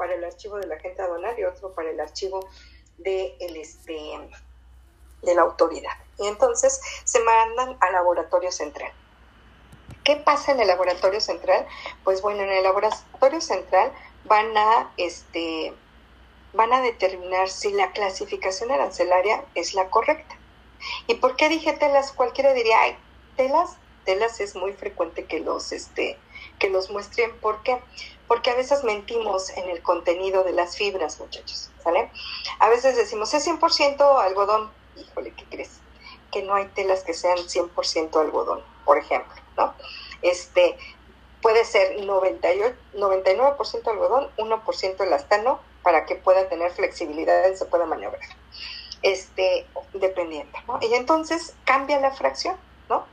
[0.00, 2.40] para el archivo de la gente aduanal y otro para el archivo
[2.96, 4.00] de, el, este,
[5.20, 5.92] de la autoridad.
[6.18, 8.90] Y entonces se mandan al laboratorio central.
[10.02, 11.66] ¿Qué pasa en el laboratorio central?
[12.02, 13.92] Pues bueno, en el laboratorio central
[14.24, 15.74] van a, este,
[16.54, 20.34] van a determinar si la clasificación arancelaria es la correcta.
[21.08, 22.12] ¿Y por qué dije telas?
[22.12, 22.96] Cualquiera diría, ay,
[23.36, 23.76] telas,
[24.06, 26.18] telas es muy frecuente que los, este,
[26.58, 27.38] que los muestren.
[27.40, 27.78] ¿Por qué?
[28.30, 32.12] Porque a veces mentimos en el contenido de las fibras, muchachos, ¿sale?
[32.60, 34.70] A veces decimos, es 100% algodón.
[34.96, 35.80] Híjole, ¿qué crees?
[36.30, 39.74] Que no hay telas que sean 100% algodón, por ejemplo, ¿no?
[40.22, 40.78] Este,
[41.42, 47.84] puede ser 98, 99% algodón, 1% elastano, para que pueda tener flexibilidad y se pueda
[47.84, 48.22] maniobrar.
[49.02, 50.78] Este, dependiendo, ¿no?
[50.80, 52.56] Y entonces cambia la fracción,
[52.88, 53.06] ¿no?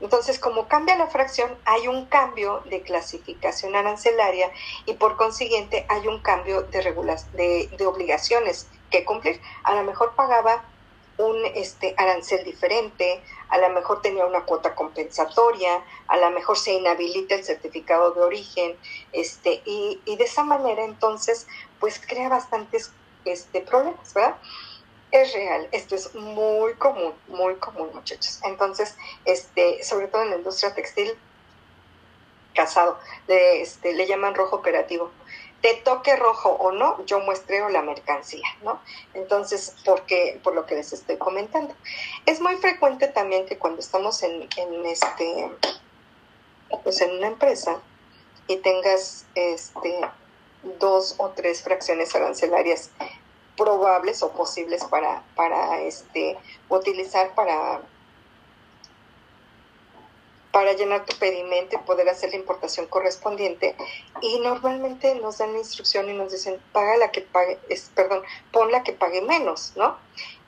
[0.00, 4.50] Entonces, como cambia la fracción, hay un cambio de clasificación arancelaria
[4.84, 6.80] y por consiguiente hay un cambio de,
[7.32, 9.40] de, de obligaciones que cumplir.
[9.62, 10.64] A lo mejor pagaba
[11.18, 16.74] un este, arancel diferente, a lo mejor tenía una cuota compensatoria, a lo mejor se
[16.74, 18.76] inhabilita el certificado de origen,
[19.12, 21.46] este, y, y de esa manera entonces
[21.80, 22.92] pues crea bastantes
[23.24, 24.36] este, problemas, ¿verdad?
[25.12, 28.40] Es real, esto es muy común, muy común muchachos.
[28.44, 31.16] Entonces, este, sobre todo en la industria textil,
[32.54, 32.98] casado,
[33.28, 35.10] le, este, le llaman rojo operativo
[35.60, 38.80] te toque rojo o no, yo muestreo la mercancía, ¿no?
[39.14, 41.74] Entonces, porque, por lo que les estoy comentando.
[42.26, 45.50] Es muy frecuente también que cuando estamos en, en este,
[46.84, 47.80] pues en una empresa
[48.46, 50.00] y tengas este
[50.78, 52.90] dos o tres fracciones arancelarias
[53.56, 56.36] probables o posibles para, para este,
[56.68, 57.80] utilizar para
[60.56, 63.76] para llenar tu pedimento y poder hacer la importación correspondiente.
[64.22, 68.22] Y normalmente nos dan la instrucción y nos dicen, paga la que pague, es, perdón,
[68.52, 69.98] pon la que pague menos, ¿no?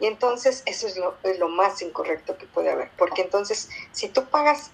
[0.01, 4.09] Y entonces eso es lo, es lo más incorrecto que puede haber, porque entonces si
[4.09, 4.71] tú pagas,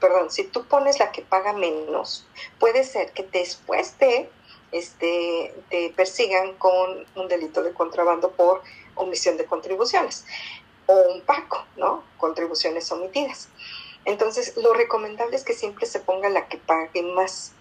[0.00, 2.26] perdón, si tú pones la que paga menos,
[2.58, 4.28] puede ser que después te,
[4.74, 8.62] este, te persigan con un delito de contrabando por
[8.96, 10.26] omisión de contribuciones
[10.86, 12.02] o un PACO, ¿no?
[12.18, 13.48] Contribuciones omitidas.
[14.04, 17.52] Entonces, lo recomendable es que siempre se ponga la que pague más.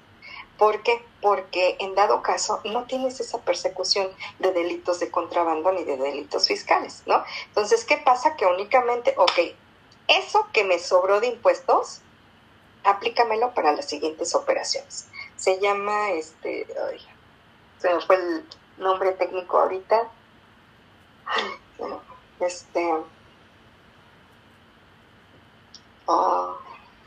[0.57, 1.05] ¿Por qué?
[1.21, 4.09] Porque en dado caso no tienes esa persecución
[4.39, 7.23] de delitos de contrabando ni de delitos fiscales, ¿no?
[7.47, 8.35] Entonces, ¿qué pasa?
[8.35, 9.55] Que únicamente, ok,
[10.07, 12.01] eso que me sobró de impuestos,
[12.83, 15.07] aplícamelo para las siguientes operaciones.
[15.43, 17.05] Se llama, este, ay,
[17.77, 18.45] se me fue el
[18.77, 20.09] nombre técnico ahorita.
[22.39, 22.93] Este,
[26.05, 26.57] Oh,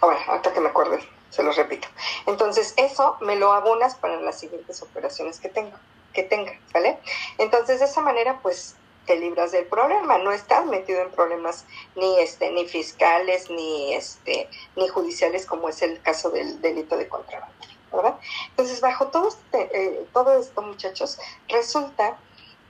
[0.02, 1.88] bueno, ahorita que me acuerde, se los repito.
[2.26, 5.78] Entonces, eso me lo abonas para las siguientes operaciones que tengo,
[6.12, 6.98] que tenga, ¿vale?
[7.38, 8.76] Entonces, de esa manera, pues
[9.06, 11.64] te libras del problema, no estás metido en problemas
[11.94, 17.08] ni este ni fiscales ni este ni judiciales como es el caso del delito de
[17.08, 17.54] contrabando,
[17.96, 18.18] ¿verdad?
[18.50, 21.18] Entonces, bajo todo este, eh, todo esto, muchachos,
[21.48, 22.18] resulta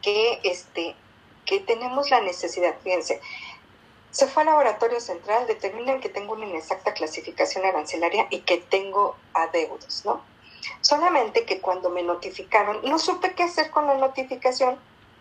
[0.03, 0.97] que este
[1.45, 3.21] que tenemos la necesidad, fíjense,
[4.11, 9.17] se fue al laboratorio central, determinan que tengo una inexacta clasificación arancelaria y que tengo
[9.33, 10.23] adeudos, ¿no?
[10.81, 14.79] Solamente que cuando me notificaron, no supe qué hacer con la notificación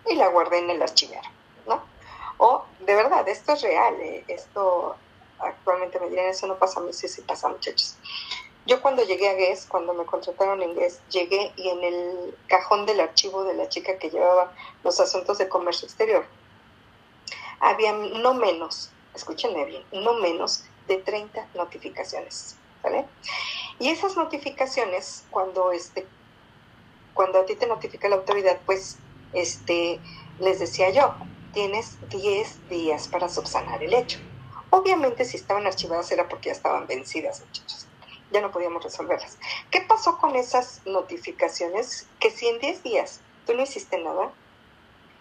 [0.10, 1.30] y la guardé en el archivero,
[1.68, 1.84] ¿no?
[2.38, 4.96] O, de verdad, esto es real, eh, esto
[5.40, 7.98] actualmente me dirán, eso no pasa sí, sí pasa, muchachos.
[8.66, 12.86] Yo cuando llegué a GES, cuando me contrataron en GES, llegué y en el cajón
[12.88, 14.52] del archivo de la chica que llevaba
[14.84, 16.26] los asuntos de comercio exterior,
[17.60, 23.06] había no menos, escúchenme bien, no menos de 30 notificaciones, ¿vale?
[23.80, 26.08] Y esas notificaciones, cuando, este,
[27.14, 28.98] cuando a ti te notifica la autoridad, pues
[29.34, 30.02] este,
[30.40, 31.16] les decía yo,
[31.52, 34.20] tienes 10 días para subsanar el hecho.
[34.72, 37.85] Obviamente si estaban archivadas era porque ya estaban vencidas, muchachos.
[38.32, 39.38] Ya no podíamos resolverlas.
[39.72, 42.08] ¿Qué pasó con esas notificaciones?
[42.20, 44.32] Que si en 10 días tú no hiciste nada,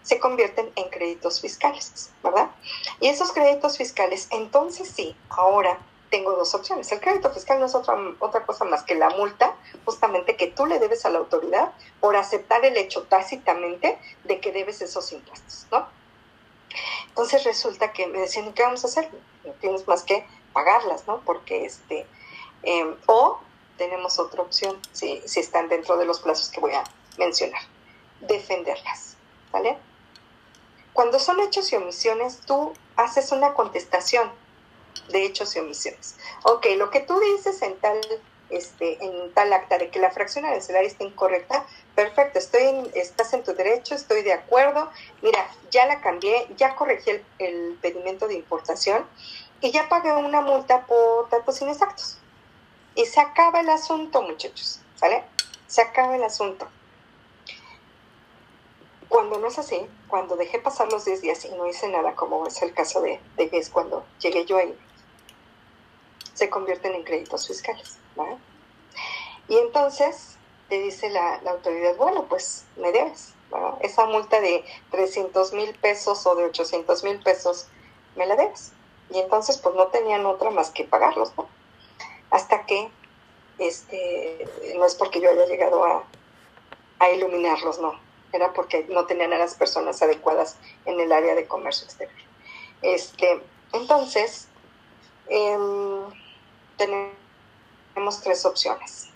[0.01, 2.51] se convierten en créditos fiscales, ¿verdad?
[2.99, 5.79] Y esos créditos fiscales, entonces sí, ahora
[6.11, 6.91] tengo dos opciones.
[6.91, 10.65] El crédito fiscal no es otra, otra cosa más que la multa justamente que tú
[10.67, 15.65] le debes a la autoridad por aceptar el hecho tácitamente de que debes esos impuestos,
[15.71, 15.87] ¿no?
[17.07, 19.09] Entonces resulta que me decían, ¿qué vamos a hacer?
[19.43, 21.21] No tienes más que pagarlas, ¿no?
[21.25, 22.05] Porque este,
[22.65, 23.39] em, o
[23.77, 26.83] tenemos otra opción, si, si están dentro de los plazos que voy a
[27.17, 27.61] mencionar,
[28.21, 29.17] defenderlas,
[29.51, 29.77] ¿vale?
[30.93, 34.31] Cuando son hechos y omisiones, tú haces una contestación
[35.09, 36.17] de hechos y omisiones.
[36.43, 37.99] Ok, lo que tú dices en tal
[38.49, 41.65] este, en tal acta de que la fracción arancelaria está incorrecta,
[41.95, 44.89] perfecto, estoy estás en tu derecho, estoy de acuerdo,
[45.21, 49.05] mira, ya la cambié, ya corregí el, el pedimento de importación
[49.61, 52.19] y ya pagué una multa por datos inexactos.
[52.95, 55.23] Y se acaba el asunto, muchachos, ¿sale?
[55.67, 56.67] Se acaba el asunto.
[59.09, 62.47] Cuando no es así, cuando dejé pasar los 10 días y no hice nada, como
[62.47, 64.77] es el caso de, de es cuando llegué yo ahí,
[66.33, 67.97] se convierten en créditos fiscales.
[68.15, 68.37] ¿vale?
[69.47, 70.37] Y entonces
[70.69, 73.33] te dice la, autoridad, bueno, pues me debes.
[73.81, 77.67] Esa multa de 300 mil pesos o de 800 mil pesos,
[78.15, 78.73] me la debes.
[79.11, 81.47] Y entonces pues no tenían otra más que pagarlos, ¿no?
[82.29, 82.89] Hasta que,
[83.57, 86.03] este, no es porque yo haya llegado a,
[86.99, 87.99] a iluminarlos, no,
[88.33, 92.19] era porque no tenían a las personas adecuadas en el área de comercio exterior.
[92.81, 93.41] Este,
[93.73, 94.47] entonces,
[95.27, 95.57] eh,
[96.77, 99.09] tenemos tres opciones.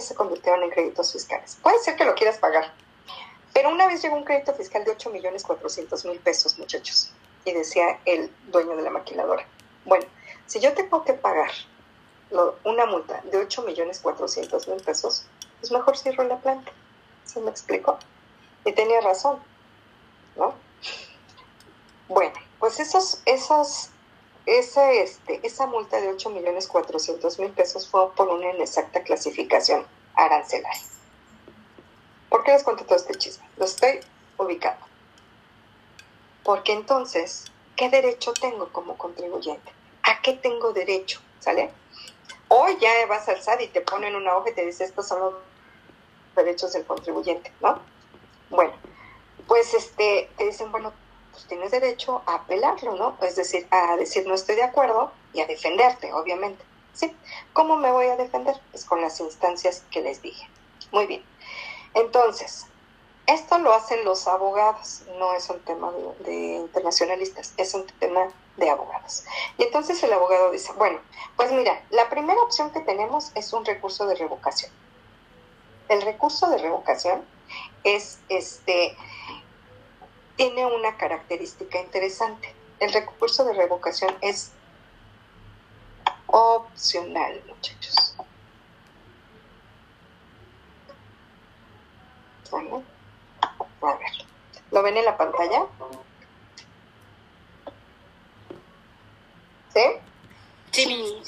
[0.00, 1.58] se convirtieron en créditos fiscales.
[1.62, 2.72] Puede ser que lo quieras pagar,
[3.52, 7.12] pero una vez llegó un crédito fiscal de 8 millones 400 mil pesos, muchachos,
[7.44, 9.46] y decía el dueño de la maquiladora,
[9.84, 10.06] bueno,
[10.46, 11.50] si yo tengo que pagar
[12.64, 15.26] una multa de 8 millones 400 mil pesos,
[15.60, 16.72] pues mejor cierro la planta.
[17.24, 17.98] ¿Se me explicó?
[18.64, 19.38] Y tenía razón,
[20.36, 20.54] ¿no?
[22.08, 23.90] Bueno, pues esos, esos
[24.46, 29.86] esa, este, esa multa de 8 millones 400 mil pesos fue por una inexacta clasificación
[30.14, 30.82] arancelaria.
[32.28, 33.48] ¿Por qué les cuento todo este chisme?
[33.56, 34.00] Lo estoy
[34.36, 34.84] ubicando.
[36.42, 37.44] Porque entonces,
[37.76, 39.72] ¿qué derecho tengo como contribuyente?
[40.02, 41.20] ¿A qué tengo derecho?
[41.40, 41.70] ¿Sale?
[42.56, 45.18] Hoy ya vas al SAT y te ponen una hoja y te dice estos son
[45.18, 45.34] los
[46.36, 47.80] derechos del contribuyente, ¿no?
[48.48, 48.72] Bueno,
[49.48, 50.92] pues este, te dicen, bueno,
[51.32, 53.18] pues tienes derecho a apelarlo, ¿no?
[53.22, 56.64] Es decir, a decir no estoy de acuerdo y a defenderte, obviamente.
[56.92, 57.12] ¿Sí?
[57.52, 58.54] ¿Cómo me voy a defender?
[58.70, 60.48] Pues con las instancias que les dije.
[60.92, 61.24] Muy bien.
[61.94, 62.66] Entonces,
[63.26, 65.90] esto lo hacen los abogados, no es un tema
[66.24, 69.24] de, internacionalistas, es un tema de abogados.
[69.56, 71.00] Y entonces el abogado dice, bueno,
[71.36, 74.70] pues mira, la primera opción que tenemos es un recurso de revocación.
[75.88, 77.24] El recurso de revocación
[77.82, 78.96] es este
[80.36, 82.54] tiene una característica interesante.
[82.80, 84.50] El recurso de revocación es
[86.26, 88.16] opcional, muchachos.
[93.86, 94.10] A ver,
[94.70, 95.66] ¿lo ven en la pantalla?
[99.72, 99.84] ¿Sí?
[100.70, 101.22] Sí.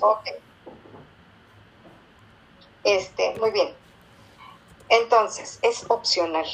[0.00, 0.28] Ok.
[2.84, 3.74] Este, muy bien.
[4.88, 6.46] Entonces, es opcional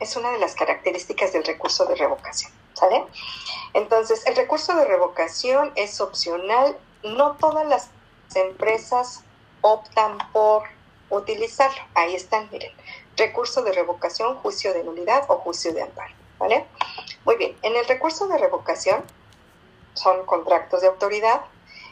[0.00, 3.04] es una de las características del recurso de revocación, ¿sale?
[3.74, 7.90] Entonces, el recurso de revocación es opcional, no todas las
[8.34, 9.22] empresas
[9.60, 10.64] optan por
[11.10, 11.80] utilizarlo.
[11.94, 12.72] Ahí están, miren,
[13.20, 16.66] recurso de revocación, juicio de nulidad o juicio de amparo, ¿vale?
[17.24, 19.04] Muy bien, en el recurso de revocación
[19.94, 21.42] son contratos de autoridad,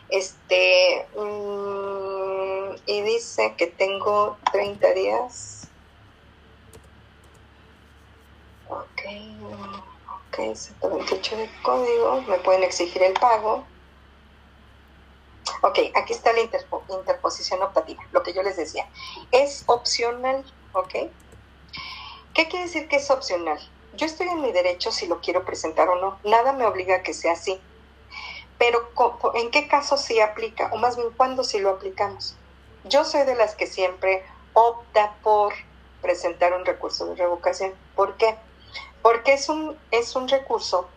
[0.08, 5.58] este, mm, y dice que tengo 30 días
[8.68, 9.00] Ok,
[10.30, 13.64] ok, 128 de código, me pueden exigir el pago.
[15.62, 18.86] Ok, aquí está la interposición optativa, lo que yo les decía.
[19.30, 21.10] Es opcional, ¿ok?
[22.34, 23.58] ¿Qué quiere decir que es opcional?
[23.94, 26.18] Yo estoy en mi derecho si lo quiero presentar o no.
[26.24, 27.60] Nada me obliga a que sea así.
[28.58, 28.90] Pero
[29.34, 30.70] ¿en qué caso sí aplica?
[30.72, 32.36] O más bien, ¿cuándo sí lo aplicamos?
[32.84, 35.52] Yo soy de las que siempre opta por
[36.02, 37.74] presentar un recurso de revocación.
[37.94, 38.36] ¿Por qué?
[39.02, 40.88] porque es un, es un recurso,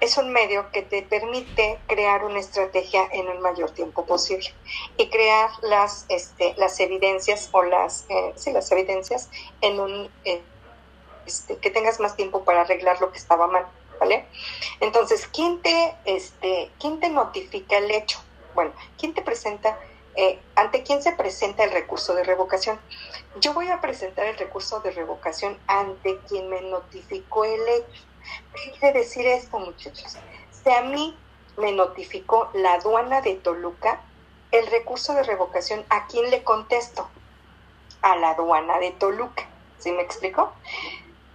[0.00, 4.52] es un medio que te permite crear una estrategia en el mayor tiempo posible
[4.96, 10.42] y crear las, este, las evidencias o las, eh, sí, las evidencias en un, eh,
[11.26, 13.66] este, que tengas más tiempo para arreglar lo que estaba mal,
[13.98, 14.26] ¿vale?
[14.80, 18.18] Entonces, ¿quién te, este, ¿quién te notifica el hecho?
[18.54, 19.78] Bueno, ¿quién te presenta
[20.16, 22.78] eh, ¿ante quién se presenta el recurso de revocación?
[23.40, 28.02] Yo voy a presentar el recurso de revocación ante quien me notificó el hecho.
[28.54, 30.16] ¿Qué quiere decir esto, muchachos?
[30.50, 31.16] Si a mí
[31.56, 34.00] me notificó la aduana de Toluca,
[34.50, 37.08] el recurso de revocación, ¿a quién le contesto?
[38.02, 39.46] A la aduana de Toluca.
[39.78, 40.52] ¿Sí me explico?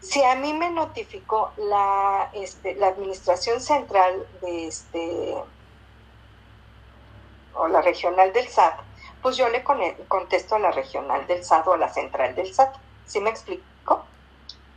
[0.01, 5.36] Si a mí me notificó la, este, administración central de este
[7.53, 8.79] o la regional del SAT,
[9.22, 9.63] pues yo le
[10.08, 12.74] contesto a la regional del SAT o a la central del SAT.
[13.05, 14.05] ¿Sí me explico?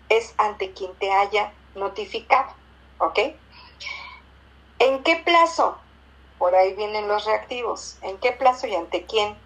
[0.08, 2.52] Es ante quien te haya notificado,
[2.98, 3.18] ¿ok?
[4.78, 5.78] ¿En qué plazo?
[6.42, 7.98] por ahí vienen los reactivos.
[8.02, 9.36] ¿En qué plazo y ante quién?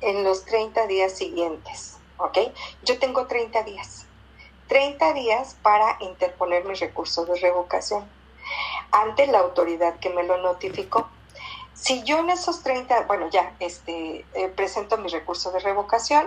[0.00, 2.38] En los 30 días siguientes, ¿ok?
[2.82, 4.06] Yo tengo 30 días.
[4.68, 8.08] 30 días para interponer mi recurso de revocación
[8.90, 11.10] ante la autoridad que me lo notificó.
[11.74, 16.26] Si yo en esos 30, bueno, ya este, eh, presento mi recurso de revocación,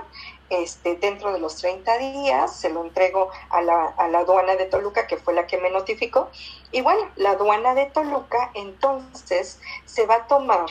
[0.50, 4.66] este, dentro de los 30 días se lo entrego a la, a la aduana de
[4.66, 6.30] Toluca, que fue la que me notificó,
[6.72, 10.68] y bueno, la aduana de Toluca entonces se va a tomar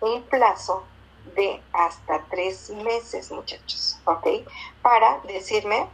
[0.00, 0.84] un plazo
[1.34, 4.26] de hasta tres meses, muchachos, ¿ok?
[4.82, 5.88] Para decirme,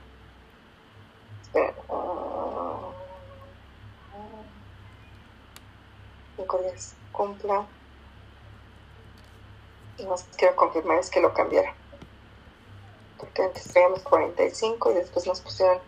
[6.36, 7.66] cinco días, cumpla.
[10.08, 11.83] Más quiero confirmar es que lo cambiaron.
[13.24, 15.78] Porque antes traíamos 45 y después nos pusieron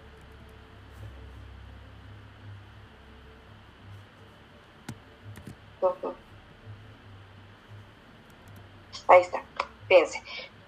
[9.09, 9.43] Ahí está.
[9.87, 10.23] Fíjense.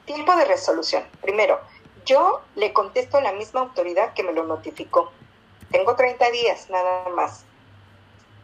[0.04, 1.04] Tiempo de resolución.
[1.22, 1.58] Primero,
[2.04, 5.10] yo le contesto a la misma autoridad que me lo notificó.
[5.72, 7.44] Tengo 30 días nada más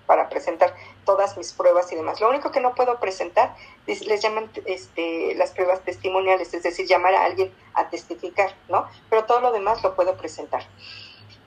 [0.06, 2.20] para presentar todas mis pruebas y demás.
[2.20, 3.54] Lo único que no puedo presentar
[3.86, 8.88] les llaman este, las pruebas testimoniales, es decir, llamar a alguien a testificar, ¿no?
[9.10, 10.66] Pero todo lo demás lo puedo presentar.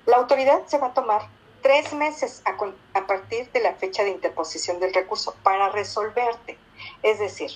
[0.06, 1.28] La autoridad se va a tomar
[1.62, 2.56] tres meses a,
[2.98, 6.58] a partir de la fecha de interposición del recurso para resolverte.
[7.04, 7.52] Es decir,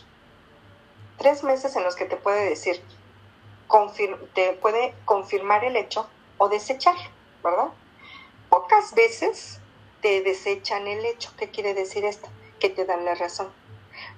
[1.17, 2.83] tres meses en los que te puede decir,
[4.33, 6.95] te puede confirmar el hecho o desechar,
[7.43, 7.69] ¿verdad?
[8.49, 9.60] Pocas veces
[10.01, 11.31] te desechan el hecho.
[11.37, 12.27] ¿Qué quiere decir esto?
[12.59, 13.49] Que te dan la razón.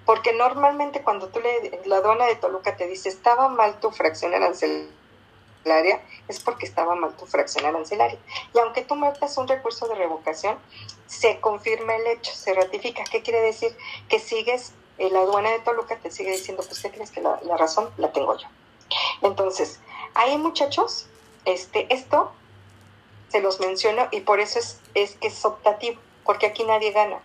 [0.06, 4.34] Porque normalmente cuando tú le, la aduana de Toluca te dice estaba mal tu fracción
[4.34, 8.20] arancelaria, es porque estaba mal tu fracción arancelaria.
[8.54, 10.58] Y aunque tú metas un recurso de revocación,
[11.06, 13.04] se confirma el hecho, se ratifica.
[13.06, 13.76] ¿Qué quiere decir?
[14.10, 17.40] Que sigues, eh, la aduana de Toluca te sigue diciendo, pues, ¿qué crees que la,
[17.44, 18.48] la razón la tengo yo?
[19.22, 19.80] Entonces,
[20.14, 21.08] ahí muchachos,
[21.46, 22.32] este, esto
[23.34, 27.20] se los menciono y por eso es, es que es optativo, porque aquí nadie gana.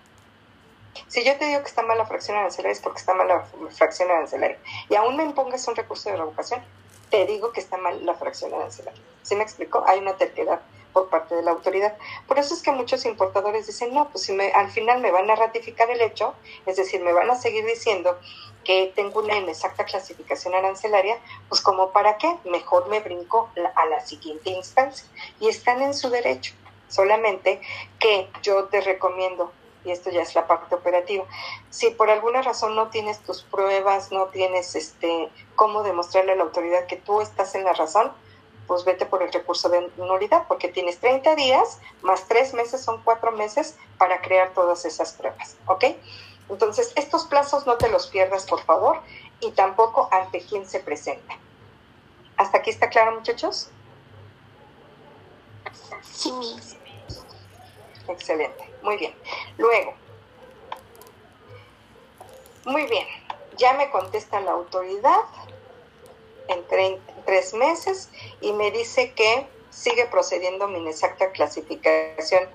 [1.06, 3.46] Si yo te digo que está mal la fracción arancelaria es porque está mal la
[3.72, 4.58] fracción arancelaria.
[4.88, 6.64] Y aún me impongas un recurso de revocación,
[7.10, 9.02] te digo que está mal la fracción arancelaria.
[9.22, 9.84] ¿Sí me explico?
[9.86, 10.62] Hay una terquedad
[10.98, 11.96] por parte de la autoridad.
[12.26, 15.30] Por eso es que muchos importadores dicen, no, pues si me, al final me van
[15.30, 16.34] a ratificar el hecho,
[16.66, 18.18] es decir, me van a seguir diciendo
[18.64, 24.00] que tengo una inexacta clasificación arancelaria, pues como para qué, mejor me brinco a la
[24.00, 25.06] siguiente instancia.
[25.38, 26.54] Y están en su derecho,
[26.88, 27.60] solamente
[28.00, 29.52] que yo te recomiendo
[29.84, 31.24] y esto ya es la parte operativa.
[31.70, 36.42] Si por alguna razón no tienes tus pruebas, no tienes este cómo demostrarle a la
[36.42, 38.12] autoridad que tú estás en la razón,
[38.68, 43.02] pues vete por el recurso de nulidad, porque tienes 30 días más 3 meses, son
[43.02, 45.84] 4 meses para crear todas esas pruebas, ¿ok?
[46.50, 49.00] Entonces, estos plazos no te los pierdas, por favor,
[49.40, 51.36] y tampoco ante quién se presenta.
[52.36, 53.70] ¿Hasta aquí está claro, muchachos?
[56.02, 56.32] Sí.
[58.06, 59.14] Excelente, muy bien.
[59.58, 59.94] Luego,
[62.64, 63.06] muy bien,
[63.56, 65.20] ya me contesta la autoridad
[66.48, 66.64] en
[67.24, 72.48] tres meses y me dice que sigue procediendo mi inexacta clasificación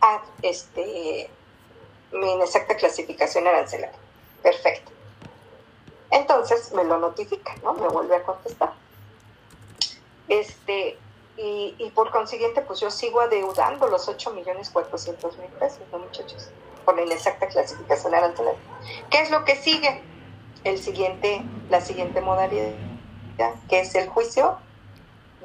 [0.00, 1.30] a este
[2.12, 3.98] mi inexacta clasificación arancelaria.
[4.42, 4.92] Perfecto.
[6.10, 7.72] Entonces me lo notifica, ¿no?
[7.74, 8.74] Me vuelve a contestar.
[10.28, 10.98] Este,
[11.38, 15.98] y, y por consiguiente, pues yo sigo adeudando los 8 millones 400 mil pesos, ¿no,
[15.98, 16.50] muchachos?
[16.84, 18.60] Por la inexacta clasificación arancelaria.
[19.10, 20.02] ¿Qué es lo que sigue?
[20.64, 22.72] El siguiente, la siguiente modalidad,
[23.68, 24.58] que es el juicio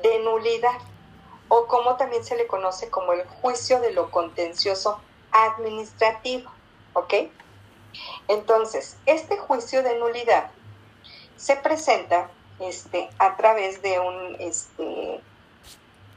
[0.02, 0.80] de nulidad,
[1.50, 5.00] o como también se le conoce como el juicio de lo contencioso
[5.32, 6.52] administrativo.
[6.94, 7.14] ¿Ok?
[8.28, 10.52] Entonces, este juicio de nulidad
[11.36, 15.22] se presenta este, a través de un, este,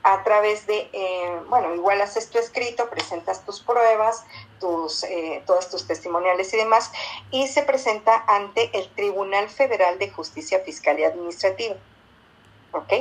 [0.03, 4.25] a través de, eh, bueno, igual haces tu escrito, presentas tus pruebas,
[4.59, 6.91] tus, eh, todas tus testimoniales y demás,
[7.31, 11.77] y se presenta ante el Tribunal Federal de Justicia Fiscal y Administrativa.
[12.73, 12.93] ¿Ok?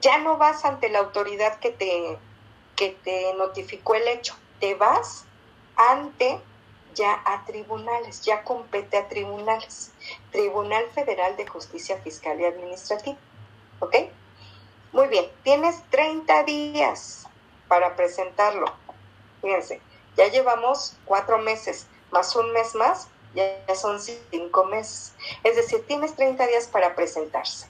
[0.00, 2.18] Ya no vas ante la autoridad que te,
[2.76, 5.24] que te notificó el hecho, te vas
[5.76, 6.40] ante
[6.94, 9.92] ya a tribunales, ya compete a tribunales.
[10.30, 13.16] Tribunal Federal de Justicia Fiscal y Administrativa.
[13.80, 13.96] ¿Ok?
[14.94, 17.26] Muy bien, tienes 30 días
[17.66, 18.66] para presentarlo.
[19.42, 19.80] Fíjense,
[20.16, 25.12] ya llevamos cuatro meses, más un mes más, ya son cinco meses.
[25.42, 27.66] Es decir, tienes 30 días para presentarse.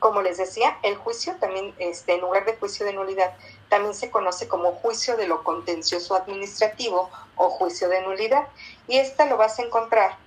[0.00, 3.32] Como les decía, el juicio también, este, en lugar de juicio de nulidad,
[3.70, 8.48] también se conoce como juicio de lo contencioso administrativo o juicio de nulidad.
[8.86, 10.18] Y esta lo vas a encontrar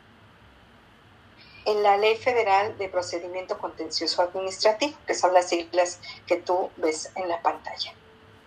[1.65, 7.11] en la Ley Federal de Procedimiento Contencioso Administrativo, que son las siglas que tú ves
[7.15, 7.93] en la pantalla.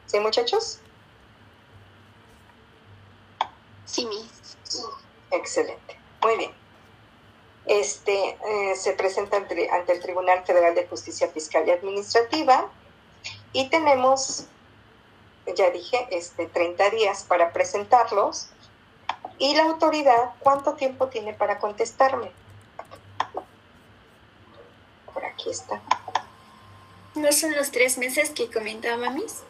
[0.07, 0.81] ¿Sí, muchachos?
[3.85, 4.29] Sí, mi.
[5.31, 5.99] Excelente.
[6.23, 6.67] Muy bien
[7.67, 12.71] este, eh, se presenta ante, el Tribunal Federal de Justicia Fiscal y Administrativa
[13.53, 14.47] y tenemos,
[15.55, 18.49] ya dije, este, 30 días para presentarlos
[19.39, 22.31] y la autoridad, ¿cuánto tiempo tiene para contestarme?
[25.17, 25.81] Por aquí está.
[27.15, 29.45] ¿No son los tres meses que comentaba Miss?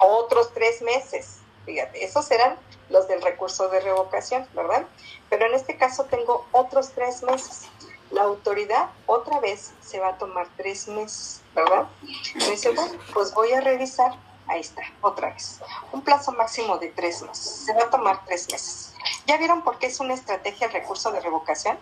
[0.00, 1.36] Otros tres meses.
[1.64, 2.56] Fíjate, esos eran
[2.90, 4.84] los del recurso de revocación, ¿verdad?
[5.30, 7.68] Pero en este caso tengo otros tres meses.
[8.10, 11.86] La autoridad otra vez se va a tomar tres meses, ¿verdad?
[12.34, 14.18] Me dice, bueno, pues voy a revisar.
[14.48, 15.60] Ahí está, otra vez.
[15.92, 17.62] Un plazo máximo de tres meses.
[17.66, 18.94] Se va a tomar tres meses.
[19.28, 21.78] ¿Ya vieron por qué es una estrategia el recurso de revocación?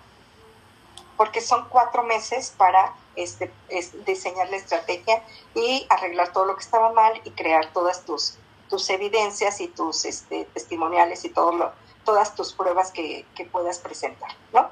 [1.23, 3.53] Porque son cuatro meses para este,
[4.05, 5.23] diseñar la estrategia
[5.55, 8.39] y arreglar todo lo que estaba mal y crear todas tus
[8.73, 11.73] tus evidencias y tus este, testimoniales y todo lo,
[12.05, 14.69] todas tus pruebas que, puedas presentar, ¿no?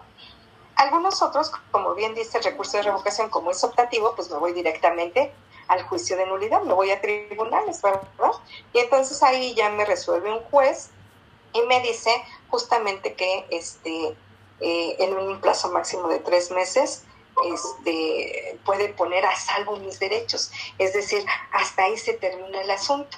[0.74, 4.54] Algunos otros, como bien dice el recurso de revocación, como es optativo, pues me voy
[4.54, 5.32] directamente
[5.68, 8.32] al juicio de nulidad, me voy a tribunales, ¿verdad?
[8.72, 10.88] Y entonces ahí ya me resuelve un juez
[11.52, 12.10] y me dice
[12.48, 14.16] justamente que este,
[14.60, 17.04] eh, en un plazo máximo de tres meses
[17.44, 20.50] este, puede poner a salvo mis derechos.
[20.78, 23.16] Es decir, hasta ahí se termina el asunto.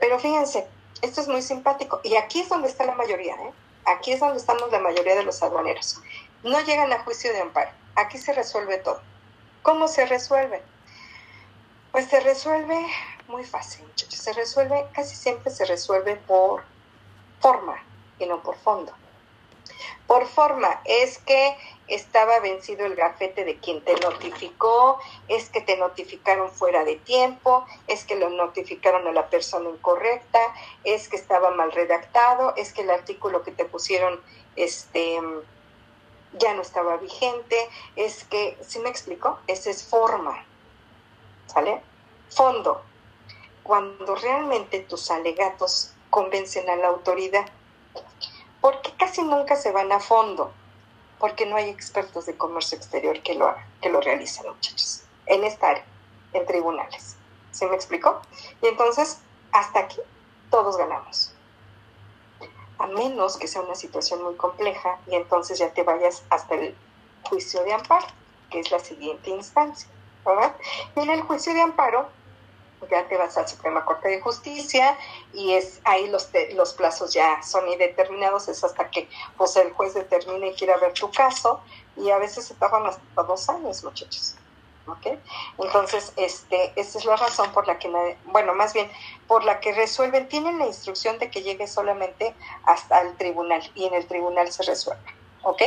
[0.00, 0.66] Pero fíjense,
[1.02, 2.00] esto es muy simpático.
[2.02, 3.52] Y aquí es donde está la mayoría, ¿eh?
[3.86, 6.00] Aquí es donde estamos la mayoría de los aduaneros.
[6.42, 7.70] No llegan a juicio de amparo.
[7.96, 9.00] Aquí se resuelve todo.
[9.62, 10.62] ¿Cómo se resuelve?
[11.92, 12.86] Pues se resuelve
[13.28, 14.18] muy fácil, muchachos.
[14.20, 16.62] Se resuelve, casi siempre se resuelve por
[17.40, 17.82] forma
[18.18, 18.92] y no por fondo.
[20.06, 21.56] Por forma, es que
[21.88, 27.66] estaba vencido el gafete de quien te notificó, es que te notificaron fuera de tiempo,
[27.88, 30.40] es que lo notificaron a la persona incorrecta,
[30.84, 34.20] es que estaba mal redactado, es que el artículo que te pusieron
[34.56, 35.20] este
[36.38, 37.56] ya no estaba vigente,
[37.96, 39.40] es que, ¿sí me explico?
[39.48, 40.44] Esa es forma,
[41.46, 41.82] ¿sale?
[42.28, 42.82] Fondo,
[43.64, 47.46] cuando realmente tus alegatos convencen a la autoridad,
[48.60, 50.52] porque casi nunca se van a fondo
[51.18, 55.70] porque no hay expertos de comercio exterior que lo que lo realicen, muchachos, en esta
[55.70, 55.84] área,
[56.32, 57.16] en tribunales.
[57.50, 58.22] ¿Se me explicó?
[58.62, 59.18] Y entonces,
[59.52, 60.00] hasta aquí,
[60.50, 61.32] todos ganamos.
[62.78, 66.74] A menos que sea una situación muy compleja y entonces ya te vayas hasta el
[67.24, 68.06] juicio de amparo,
[68.50, 69.88] que es la siguiente instancia.
[70.24, 70.54] ¿verdad?
[70.96, 72.08] Y en el juicio de amparo,
[72.88, 74.96] ya te vas a la Suprema Corte de Justicia
[75.32, 79.94] y es ahí los, los plazos ya son indeterminados, es hasta que pues, el juez
[79.94, 81.60] determine y quiera ver tu caso
[81.96, 84.36] y a veces se tardan hasta dos años, muchachos.
[84.86, 85.20] ¿Okay?
[85.58, 88.90] Entonces, este, esta es la razón por la que, bueno, más bien,
[89.28, 93.84] por la que resuelven, tienen la instrucción de que llegue solamente hasta el tribunal y
[93.84, 95.62] en el tribunal se resuelve, ¿ok?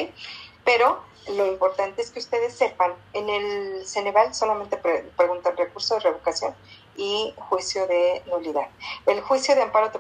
[0.66, 6.54] Pero lo importante es que ustedes sepan, en el Ceneval solamente preguntan recurso de revocación
[6.96, 8.70] y juicio de nulidad.
[9.06, 9.92] El juicio de amparo,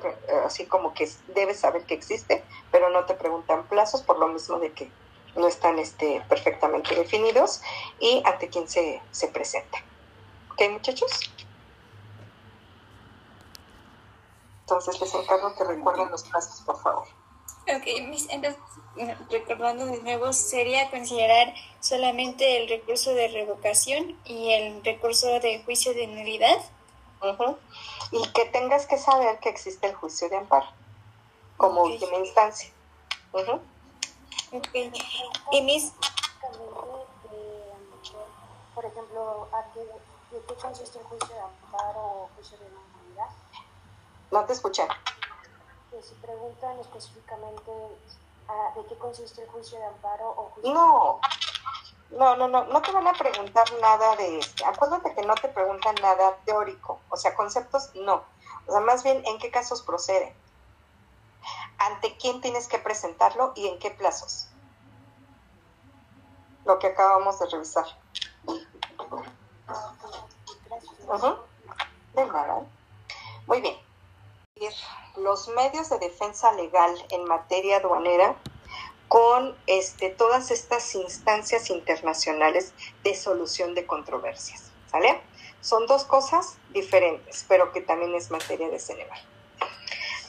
[0.45, 4.59] así como que debes saber que existe, pero no te preguntan plazos por lo mismo
[4.59, 4.91] de que
[5.35, 7.61] no están este, perfectamente definidos
[7.99, 9.79] y ante quién se, se presenta.
[10.51, 11.31] ¿Ok, muchachos?
[14.61, 17.07] Entonces les encargo que recuerden los plazos, por favor.
[17.63, 17.83] Ok,
[18.29, 18.59] entonces,
[19.29, 25.93] recordando de nuevo, sería considerar solamente el recurso de revocación y el recurso de juicio
[25.93, 26.57] de nulidad.
[28.11, 30.67] Y que tengas que saber que existe el juicio de amparo
[31.57, 32.71] como última instancia.
[35.51, 35.93] Y mis...
[38.75, 39.47] Por ejemplo,
[40.31, 43.29] ¿de qué consiste el juicio de amparo o juicio de nulidad?
[44.31, 44.87] No te escuché.
[46.01, 47.71] Si preguntan específicamente
[48.49, 51.19] ah, de qué consiste el juicio de amparo o juicio No,
[52.17, 54.65] no, no, no, no te van a preguntar nada de esto.
[54.65, 58.23] Acuérdate que no te preguntan nada teórico, o sea, conceptos no.
[58.67, 60.35] O sea, más bien en qué casos procede,
[61.77, 64.47] ante quién tienes que presentarlo y en qué plazos.
[66.65, 67.85] Lo que acabamos de revisar.
[72.15, 72.61] Nada.
[73.47, 73.83] Muy bien
[75.17, 78.35] los medios de defensa legal en materia aduanera
[79.13, 82.73] con este, todas estas instancias internacionales
[83.03, 84.71] de solución de controversias.
[84.91, 85.21] ¿Vale?
[85.61, 89.21] Son dos cosas diferentes, pero que también es materia de Ceneval.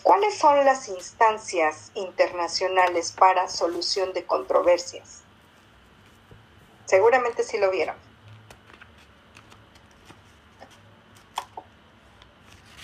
[0.02, 5.22] ¿Cuáles son las instancias internacionales para solución de controversias?
[6.84, 7.96] Seguramente sí lo vieron.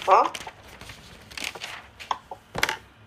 [0.09, 0.23] ¿No?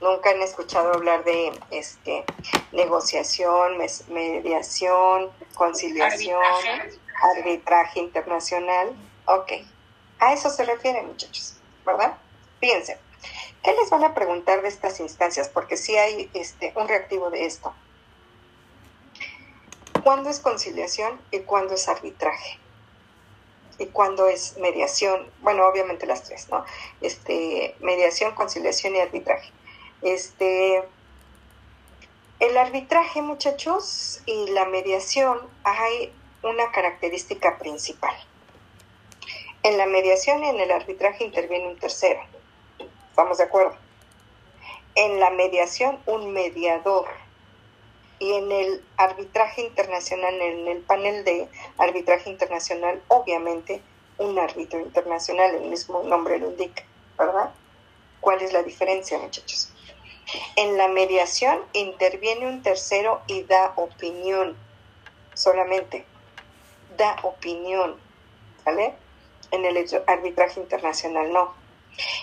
[0.04, 2.26] Nunca han escuchado hablar de este
[2.74, 3.78] negociación,
[4.10, 6.44] mediación, conciliación,
[7.38, 8.94] arbitraje, internacional.
[9.28, 9.54] Ok,
[10.20, 12.18] a eso se refiere, muchachos, ¿verdad?
[12.60, 12.98] Fíjense,
[13.64, 15.48] ¿qué les van a preguntar de estas instancias?
[15.48, 17.74] Porque sí hay este, un reactivo de esto.
[20.04, 22.60] ¿Cuándo es conciliación y cuándo es arbitraje?
[23.80, 25.32] ¿Y cuándo es mediación?
[25.40, 26.66] Bueno, obviamente las tres, ¿no?
[27.00, 29.50] Este, mediación, conciliación y arbitraje.
[30.04, 30.84] Este,
[32.40, 36.12] el arbitraje, muchachos, y la mediación hay
[36.44, 38.14] una característica principal.
[39.64, 42.20] En la mediación y en el arbitraje interviene un tercero.
[43.10, 43.78] ¿Estamos de acuerdo?
[44.96, 47.08] En la mediación, un mediador
[48.20, 53.82] y en el arbitraje internacional, en el panel de arbitraje internacional, obviamente
[54.18, 56.84] un árbitro internacional, el mismo nombre lo indica,
[57.18, 57.52] ¿verdad?
[58.20, 59.74] ¿Cuál es la diferencia, muchachos?
[60.56, 64.58] En la mediación interviene un tercero y da opinión,
[65.34, 66.06] solamente,
[66.98, 67.98] da opinión,
[68.66, 68.94] ¿vale?
[69.52, 71.54] En el arbitraje internacional no.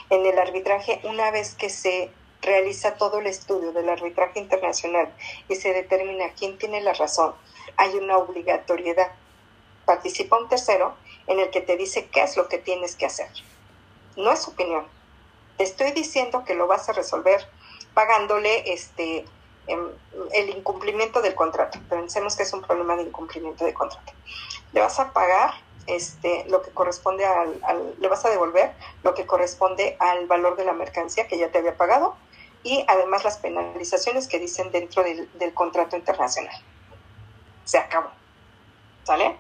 [0.09, 2.11] En el arbitraje, una vez que se
[2.43, 5.13] realiza todo el estudio del arbitraje internacional
[5.49, 7.35] y se determina quién tiene la razón,
[7.77, 9.13] hay una obligatoriedad.
[9.85, 13.29] Participa un tercero en el que te dice qué es lo que tienes que hacer.
[14.17, 14.87] No es opinión.
[15.59, 17.47] Te estoy diciendo que lo vas a resolver
[17.95, 19.25] pagándole este
[19.67, 19.89] em,
[20.33, 21.79] el incumplimiento del contrato.
[21.89, 24.13] Pensemos que es un problema de incumplimiento de contrato.
[24.73, 25.53] Le vas a pagar
[25.87, 27.61] este, lo que corresponde al,
[27.99, 28.73] le vas a devolver
[29.03, 32.17] lo que corresponde al valor de la mercancía que ya te había pagado
[32.63, 36.55] y además las penalizaciones que dicen dentro del, contrato internacional.
[37.65, 38.11] Se acabó.
[39.05, 39.37] ¿Sale?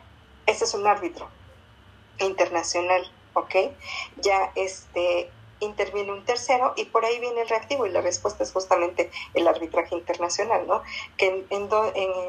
[0.47, 1.29] Ese es un árbitro
[2.19, 3.03] internacional,
[3.35, 3.55] ¿ok?
[4.17, 8.53] Ya este interviene un tercero y por ahí viene el reactivo y la respuesta es
[8.53, 10.83] justamente el arbitraje internacional, ¿no?
[11.17, 11.69] Que en,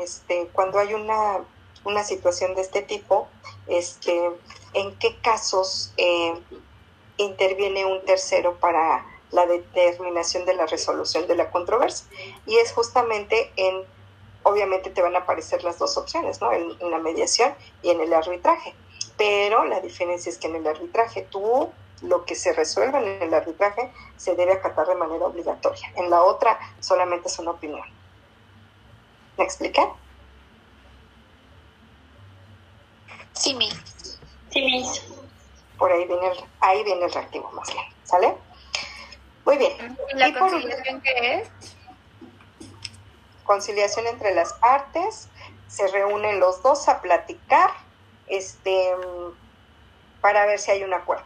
[0.01, 1.39] este, cuando hay una,
[1.85, 3.27] una, situación de este tipo,
[3.67, 4.31] este,
[4.73, 6.33] en qué casos eh,
[7.17, 12.05] interviene un tercero para la determinación de la resolución de la controversia.
[12.45, 13.83] Y es justamente en,
[14.43, 16.51] obviamente te van a aparecer las dos opciones, ¿no?
[16.51, 18.73] En, la mediación y en el arbitraje.
[19.21, 23.31] Pero la diferencia es que en el arbitraje tú lo que se resuelva en el
[23.31, 25.93] arbitraje se debe acatar de manera obligatoria.
[25.95, 27.87] En la otra solamente es una opinión.
[29.37, 29.87] ¿Me expliqué?
[33.33, 33.69] Sí, mi.
[34.49, 34.89] Sí, mi.
[35.77, 37.85] Por ahí viene el, ahí viene el reactivo más bien.
[38.03, 38.35] ¿Sale?
[39.45, 39.97] Muy bien.
[40.11, 41.49] ¿Y la conciliación qué es?
[43.43, 45.29] Conciliación entre las partes,
[45.67, 47.90] se reúnen los dos a platicar
[48.31, 48.95] este,
[50.21, 51.25] para ver si hay un acuerdo.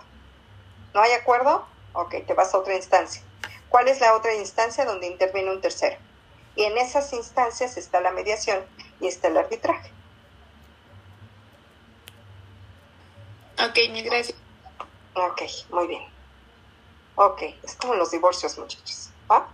[0.94, 1.66] ¿No hay acuerdo?
[1.94, 3.22] Ok, te vas a otra instancia.
[3.70, 5.98] ¿Cuál es la otra instancia donde interviene un tercero?
[6.56, 8.66] Y en esas instancias está la mediación
[9.00, 9.92] y está el arbitraje.
[13.64, 14.38] Ok, mi gracias.
[15.14, 16.04] Ok, muy bien.
[17.16, 19.10] Ok, es como los divorcios, muchachos.
[19.32, 19.48] ¿va?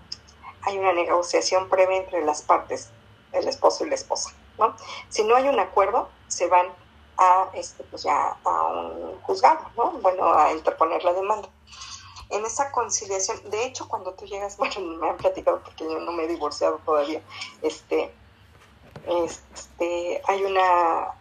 [0.61, 2.89] Hay una negociación previa entre las partes,
[3.33, 4.31] el esposo y la esposa.
[4.57, 4.75] ¿no?
[5.09, 6.67] Si no hay un acuerdo, se van
[7.21, 9.91] a, este, pues ya a un juzgado, ¿no?
[10.01, 11.49] Bueno, a interponer la demanda.
[12.29, 16.11] En esa conciliación, de hecho, cuando tú llegas, bueno, me han platicado porque yo no
[16.11, 17.21] me he divorciado todavía,
[17.61, 18.11] este,
[19.05, 21.13] este, hay una,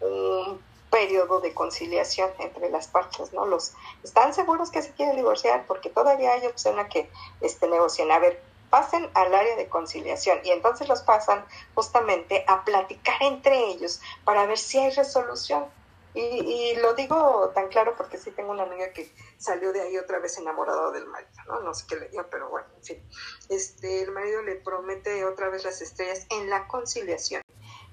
[0.00, 3.44] un periodo de conciliación entre las partes, ¿no?
[3.44, 3.72] Los
[4.04, 7.10] están seguros que se quieren divorciar porque todavía hay opción a que
[7.40, 8.10] este negocien.
[8.10, 13.70] A ver, pasen al área de conciliación y entonces los pasan justamente a platicar entre
[13.70, 15.66] ellos para ver si hay resolución.
[16.12, 20.18] Y, lo digo tan claro porque sí tengo una amiga que salió de ahí otra
[20.18, 21.60] vez enamorado del marido, ¿no?
[21.60, 23.08] No sé qué le dio, pero bueno, en fin.
[23.48, 27.42] Este, el marido le promete otra vez las estrellas en la conciliación.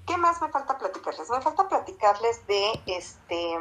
[0.04, 1.30] ¿Qué más me falta platicarles?
[1.30, 3.56] Me falta platicarles de este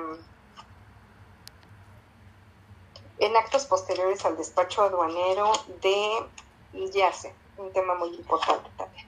[3.19, 5.51] en actos posteriores al despacho aduanero
[5.82, 6.30] de
[6.73, 9.08] YACE, un tema muy importante también.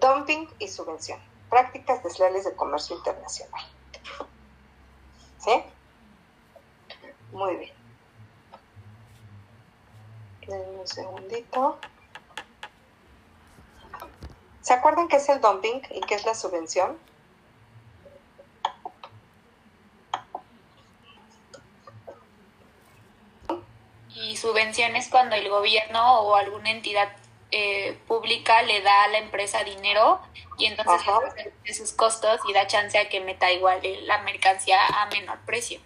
[0.00, 3.64] Dumping y subvención, prácticas desleales de comercio internacional.
[5.38, 5.64] ¿Sí?
[7.32, 7.74] Muy bien.
[10.46, 11.78] Denme un segundito.
[14.62, 16.98] ¿Se acuerdan qué es el dumping y qué es la subvención?
[24.28, 27.08] Y subvención es cuando el gobierno o alguna entidad
[27.50, 30.20] eh, pública le da a la empresa dinero
[30.58, 31.00] y entonces
[31.64, 35.80] de sus costos y da chance a que meta igual la mercancía a menor precio.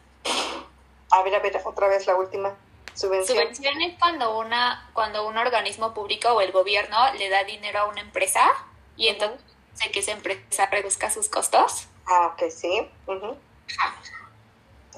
[1.10, 2.56] A ver, a ver, otra vez la última.
[2.94, 3.38] Subvención.
[3.38, 7.84] Subvención es cuando una cuando un organismo público o el gobierno le da dinero a
[7.86, 8.50] una empresa
[8.96, 9.40] y entonces
[9.72, 11.86] hace que esa empresa reduzca sus costos.
[12.06, 12.90] Ah, ok, sí.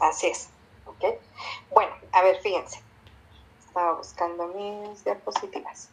[0.01, 0.49] Así es.
[0.87, 1.19] Okay.
[1.71, 2.84] Bueno, a ver, fíjense.
[3.75, 5.89] Estaba buscando mis diapositivas.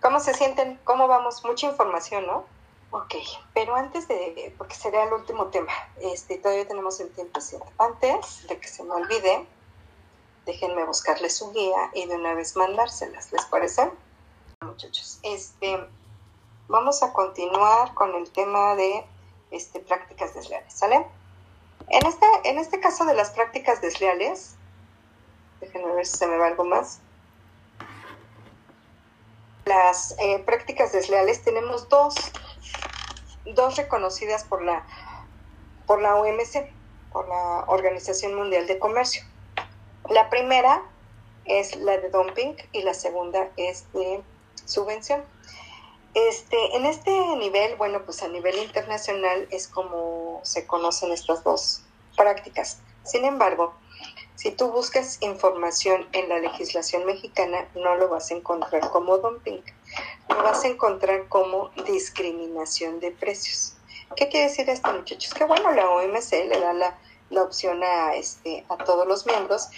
[0.00, 0.78] ¿Cómo se sienten?
[0.84, 1.44] ¿Cómo vamos?
[1.44, 2.44] Mucha información, ¿no?
[2.92, 3.16] Ok,
[3.52, 7.40] pero antes de, porque sería el último tema, este, todavía tenemos el tiempo.
[7.78, 9.48] Antes de que se me olvide,
[10.46, 13.90] déjenme buscarle su guía y de una vez mandárselas, ¿les parece?
[14.60, 15.84] Muchachos, este,
[16.68, 19.04] vamos a continuar con el tema de
[19.50, 21.04] este, prácticas desleales, ¿sale?
[21.88, 24.54] En este, en este caso de las prácticas desleales,
[25.64, 27.00] déjenme ver si se me va algo más.
[29.64, 32.14] Las eh, prácticas desleales tenemos dos,
[33.46, 34.86] dos reconocidas por la,
[35.86, 36.70] por la OMC,
[37.12, 39.24] por la Organización Mundial de Comercio.
[40.10, 40.82] La primera
[41.46, 44.22] es la de dumping y la segunda es de
[44.66, 45.24] subvención.
[46.12, 51.82] Este, en este nivel, bueno, pues a nivel internacional es como se conocen estas dos
[52.16, 52.78] prácticas.
[53.02, 53.74] Sin embargo,
[54.34, 59.62] si tú buscas información en la legislación mexicana, no lo vas a encontrar como dumping,
[60.28, 63.76] lo vas a encontrar como discriminación de precios.
[64.16, 65.32] ¿Qué quiere decir esto, muchachos?
[65.34, 66.98] Que bueno, la OMC le da la,
[67.42, 69.68] opción a, este, a todos los miembros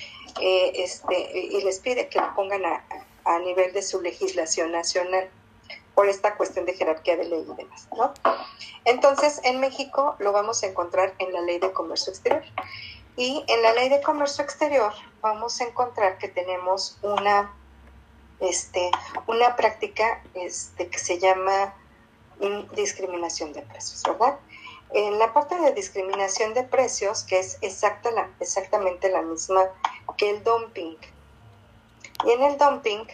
[0.41, 2.85] eh, este, y les pide que lo pongan a,
[3.25, 5.31] a nivel de su legislación nacional
[5.95, 8.13] por esta cuestión de jerarquía de ley y demás, ¿no?
[8.85, 12.45] Entonces, en México lo vamos a encontrar en la Ley de Comercio Exterior.
[13.17, 17.55] Y en la Ley de Comercio Exterior vamos a encontrar que tenemos una,
[18.41, 18.91] este,
[19.27, 21.75] una práctica este, que se llama
[22.75, 24.39] discriminación de precios, ¿verdad?
[24.93, 29.63] En la parte de discriminación de precios, que es exacta la, exactamente la misma
[30.19, 30.97] que el dumping.
[32.25, 33.07] Y en el dumping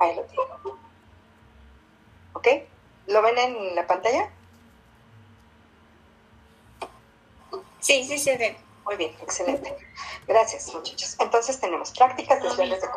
[0.00, 0.78] Ahí lo tengo.
[2.32, 2.48] ¿Ok?
[3.06, 4.30] ¿Lo ven en la pantalla?
[7.80, 8.56] Sí, sí se ve.
[8.84, 9.76] Muy bien, excelente.
[10.26, 11.16] Gracias, muchachos.
[11.18, 12.88] Entonces tenemos prácticas desleales de,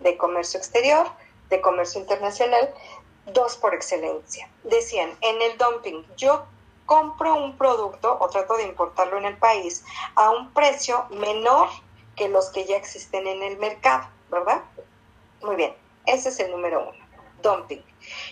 [0.00, 1.08] de comercio exterior,
[1.48, 2.74] de comercio internacional,
[3.26, 4.48] dos por excelencia.
[4.64, 6.44] Decían, en el dumping, yo
[6.86, 11.68] compro un producto o trato de importarlo en el país a un precio menor
[12.14, 14.62] que los que ya existen en el mercado, ¿verdad?
[15.42, 15.74] Muy bien.
[16.06, 17.06] Ese es el número uno,
[17.42, 17.84] dumping.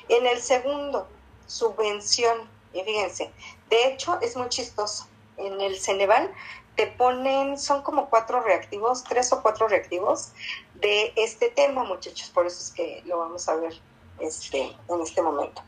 [0.09, 1.09] En el segundo,
[1.47, 2.49] subvención.
[2.73, 3.33] Y fíjense,
[3.69, 5.07] de hecho es muy chistoso.
[5.37, 6.33] En el Ceneval
[6.77, 10.33] te ponen, son como cuatro reactivos, tres o cuatro reactivos
[10.75, 12.31] de este tema, muchachos.
[12.31, 13.75] Por eso es que lo vamos a ver
[14.18, 15.62] este, en este momento.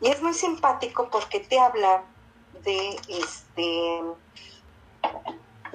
[0.00, 2.02] Y es muy simpático porque te habla
[2.62, 4.02] de este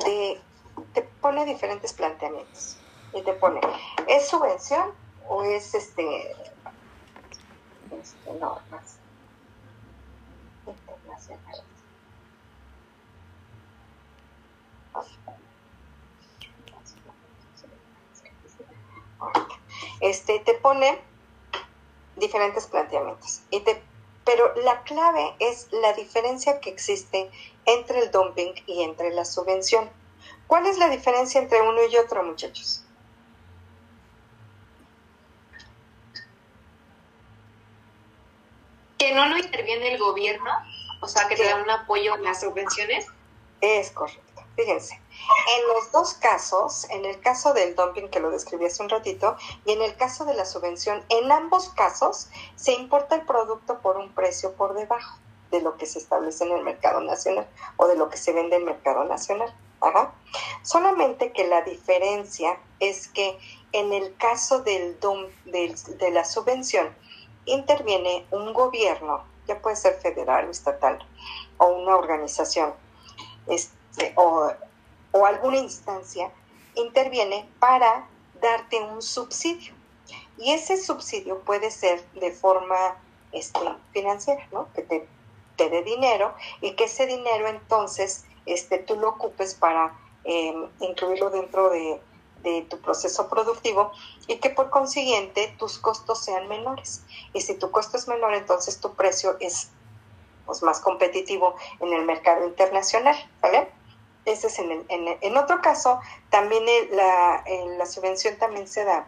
[0.05, 0.41] de
[0.93, 2.77] te pone diferentes planteamientos
[3.13, 3.59] y te pone
[4.07, 4.91] es subvención
[5.27, 6.31] o es este,
[7.91, 8.97] este normas
[10.65, 11.68] internacionales.
[19.99, 20.99] Este te pone
[22.15, 23.81] diferentes planteamientos y te
[24.25, 27.31] pero la clave es la diferencia que existe
[27.65, 29.89] entre el dumping y entre la subvención.
[30.45, 32.83] ¿Cuál es la diferencia entre uno y otro, muchachos?
[38.99, 40.51] que no lo interviene el gobierno,
[41.01, 43.07] o sea, que te dan un apoyo en las subvenciones.
[43.61, 44.43] Es correcto.
[44.55, 44.99] Fíjense,
[45.57, 49.35] en los dos casos, en el caso del dumping que lo describí hace un ratito
[49.65, 53.97] y en el caso de la subvención, en ambos casos se importa el producto por
[53.97, 55.17] un precio por debajo
[55.51, 58.55] de lo que se establece en el mercado nacional o de lo que se vende
[58.55, 59.53] en el mercado nacional.
[59.81, 60.13] Ajá.
[60.61, 63.39] Solamente que la diferencia es que
[63.71, 64.99] en el caso del,
[65.45, 66.93] del de la subvención,
[67.45, 70.99] interviene un gobierno, ya puede ser federal o estatal,
[71.57, 72.73] o una organización,
[73.47, 74.51] este, o,
[75.25, 76.31] alguna instancia,
[76.75, 78.07] interviene para
[78.41, 79.73] darte un subsidio.
[80.37, 82.97] Y ese subsidio puede ser de forma
[83.31, 83.59] este,
[83.91, 84.71] financiera, ¿no?
[84.73, 85.07] Que te,
[85.55, 91.29] te dé dinero y que ese dinero entonces este, tú lo ocupes para eh, incluirlo
[91.29, 91.99] dentro de,
[92.43, 93.91] de tu proceso productivo
[94.27, 97.03] y que por consiguiente tus costos sean menores.
[97.33, 99.69] Y si tu costo es menor, entonces tu precio es
[100.45, 103.71] pues, más competitivo en el mercado internacional, ¿vale?
[104.29, 107.43] Ese es en, en, otro caso, también la,
[107.77, 109.07] la subvención también se da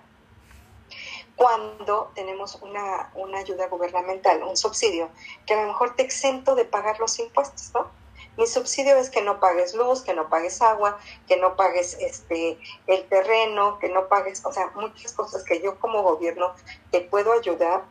[1.36, 5.10] cuando tenemos una, una ayuda gubernamental, un subsidio,
[5.46, 7.90] que a lo mejor te exento de pagar los impuestos, ¿no?
[8.38, 12.58] Mi subsidio es que no pagues luz, que no pagues agua, que no pagues este
[12.88, 16.54] el terreno, que no pagues, o sea, muchas cosas que yo como gobierno
[16.92, 17.84] te puedo ayudar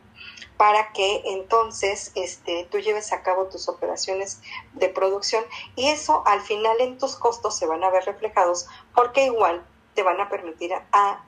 [0.61, 4.41] para que entonces este, tú lleves a cabo tus operaciones
[4.73, 5.43] de producción
[5.75, 10.03] y eso al final en tus costos se van a ver reflejados porque igual te
[10.03, 11.25] van a permitir a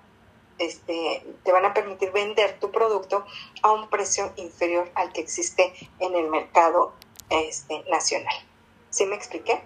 [0.59, 3.25] este, te van a permitir vender tu producto
[3.63, 6.93] a un precio inferior al que existe en el mercado
[7.31, 8.35] este, nacional.
[8.91, 9.63] ¿Sí me expliqué?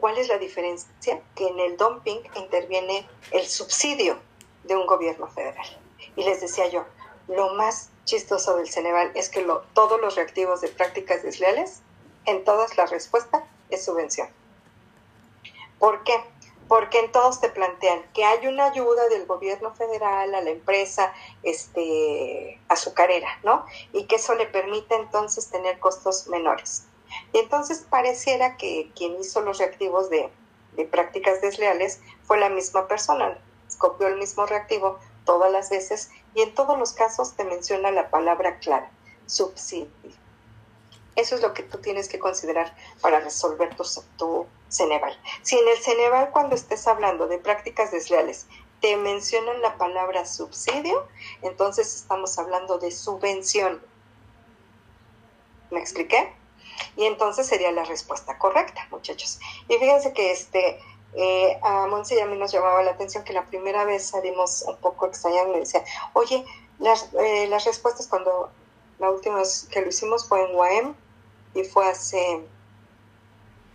[0.00, 1.22] ¿Cuál es la diferencia?
[1.36, 4.18] Que en el dumping interviene el subsidio
[4.64, 5.78] de un gobierno federal.
[6.16, 6.84] Y les decía yo,
[7.28, 11.82] lo más chistoso del Ceneval es que todos los reactivos de prácticas desleales,
[12.24, 14.28] en todas la respuesta es subvención.
[15.78, 16.14] ¿Por qué?
[16.68, 21.12] Porque en todos te plantean que hay una ayuda del gobierno federal a la empresa
[21.42, 23.64] este, azucarera, ¿no?
[23.92, 26.84] Y que eso le permite entonces tener costos menores.
[27.32, 30.28] Y entonces pareciera que quien hizo los reactivos de,
[30.72, 33.38] de prácticas desleales fue la misma persona,
[33.78, 38.08] copió el mismo reactivo, todas las veces y en todos los casos te menciona la
[38.08, 38.90] palabra clara,
[39.26, 39.90] subsidio.
[41.16, 43.84] Eso es lo que tú tienes que considerar para resolver tu,
[44.16, 45.18] tu Ceneval.
[45.42, 48.46] Si en el Ceneval cuando estés hablando de prácticas desleales
[48.80, 51.06] te mencionan la palabra subsidio,
[51.42, 53.82] entonces estamos hablando de subvención.
[55.70, 56.32] ¿Me expliqué?
[56.96, 59.38] Y entonces sería la respuesta correcta, muchachos.
[59.68, 60.78] Y fíjense que este,
[61.16, 64.76] eh, a Monse y a nos llamaba la atención que la primera vez salimos un
[64.76, 66.44] poco extrañados, me decía, oye,
[66.78, 68.50] las, eh, las respuestas cuando
[68.98, 70.94] la última vez que lo hicimos fue en UAM
[71.54, 72.44] y fue hace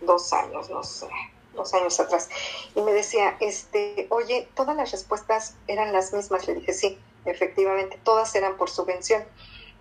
[0.00, 1.08] dos años, no sé,
[1.54, 2.28] dos años atrás.
[2.74, 6.46] Y me decía, este, oye, todas las respuestas eran las mismas.
[6.46, 9.24] Le dije, sí, efectivamente, todas eran por subvención.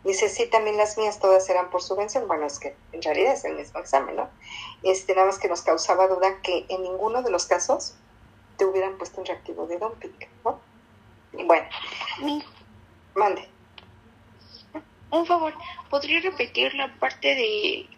[0.03, 2.27] Dice, sí, también las mías todas eran por subvención.
[2.27, 4.29] Bueno, es que en realidad es el mismo examen, ¿no?
[4.83, 7.93] Este, nada más que nos causaba duda que en ninguno de los casos
[8.57, 10.11] te hubieran puesto un reactivo de dumping,
[10.43, 10.59] ¿no?
[11.33, 11.67] Bueno,
[13.15, 13.47] mande.
[15.11, 15.53] Un favor,
[15.89, 17.89] ¿podría repetir la parte de,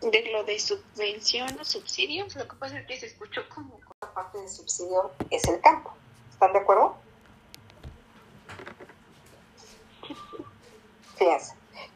[0.00, 2.34] de lo de subvención o subsidios?
[2.36, 3.78] Lo que pasa es que se escuchó como...
[4.00, 5.92] La parte de subsidio es el campo.
[6.30, 6.96] ¿Están de acuerdo?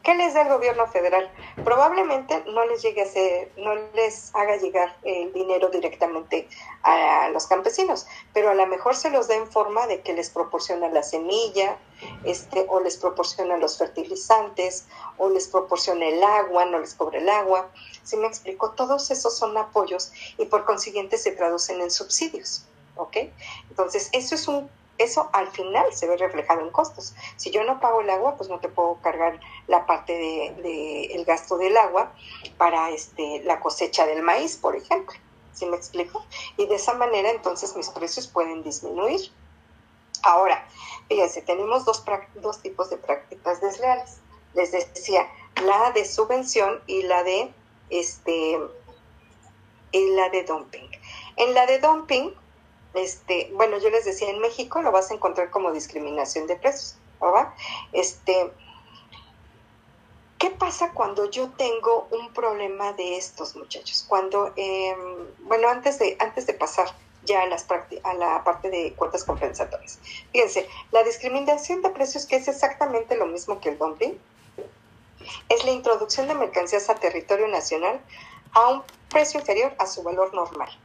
[0.03, 1.31] ¿Qué les da el gobierno federal?
[1.63, 6.47] Probablemente no les llegue a ser, no les haga llegar el dinero directamente
[6.83, 10.29] a los campesinos, pero a lo mejor se los da en forma de que les
[10.29, 11.77] proporciona la semilla,
[12.23, 17.29] este, o les proporciona los fertilizantes, o les proporciona el agua, no les cobre el
[17.29, 17.69] agua.
[18.03, 22.65] Si me explico, todos esos son apoyos y por consiguiente se traducen en subsidios.
[22.95, 23.17] ¿Ok?
[23.69, 27.15] Entonces, eso es un eso al final se ve reflejado en costos.
[27.35, 31.05] Si yo no pago el agua, pues no te puedo cargar la parte del de,
[31.05, 32.13] el gasto del agua
[32.57, 35.17] para este, la cosecha del maíz, por ejemplo.
[35.53, 36.25] ¿Sí me explico?
[36.57, 39.31] Y de esa manera entonces mis precios pueden disminuir.
[40.23, 40.65] Ahora,
[41.07, 42.03] fíjense, tenemos dos,
[42.35, 44.17] dos tipos de prácticas desleales.
[44.53, 45.27] Les decía,
[45.63, 47.53] la de subvención y la de
[47.89, 48.59] este
[49.91, 50.89] y la de dumping.
[51.35, 52.33] En la de dumping,
[52.93, 56.95] este, bueno, yo les decía, en México lo vas a encontrar como discriminación de precios,
[57.19, 57.53] ¿verdad?
[57.91, 58.51] Este,
[60.37, 64.05] ¿Qué pasa cuando yo tengo un problema de estos muchachos?
[64.09, 64.97] Cuando, em,
[65.39, 67.65] bueno, antes de, antes de pasar ya a, las
[68.03, 69.99] a la parte de cuotas compensatorias.
[70.33, 74.19] Fíjense, la discriminación de precios, que es exactamente lo mismo que el dumping,
[75.47, 78.01] es la introducción de mercancías a territorio nacional
[78.51, 80.77] a un precio inferior a su valor normal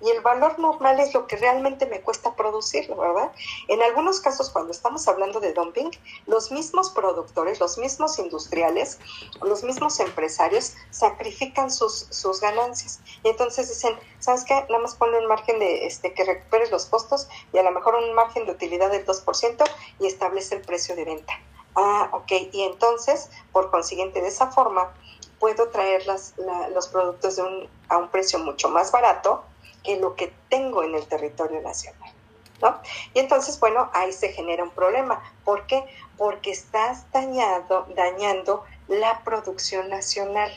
[0.00, 3.32] y el valor normal es lo que realmente me cuesta producirlo, ¿verdad?
[3.68, 5.90] En algunos casos, cuando estamos hablando de dumping,
[6.26, 8.98] los mismos productores, los mismos industriales,
[9.42, 13.00] los mismos empresarios sacrifican sus, sus ganancias.
[13.22, 14.54] Y entonces dicen, ¿sabes qué?
[14.68, 17.94] Nada más ponle un margen de este, que recuperes los costos y a lo mejor
[17.96, 19.64] un margen de utilidad del 2%
[20.00, 21.34] y establece el precio de venta.
[21.74, 22.32] Ah, ok.
[22.52, 24.92] Y entonces, por consiguiente, de esa forma,
[25.38, 26.34] puedo traer las,
[26.74, 29.44] los productos de un, a un precio mucho más barato
[29.82, 32.12] que lo que tengo en el territorio nacional.
[32.60, 32.78] ¿No?
[33.14, 35.22] Y entonces, bueno, ahí se genera un problema.
[35.44, 35.82] ¿Por qué?
[36.18, 40.52] Porque estás dañado, dañando la producción nacional.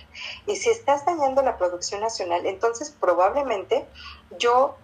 [0.46, 3.88] Y si estás dañando la producción nacional, entonces probablemente
[4.38, 4.76] yo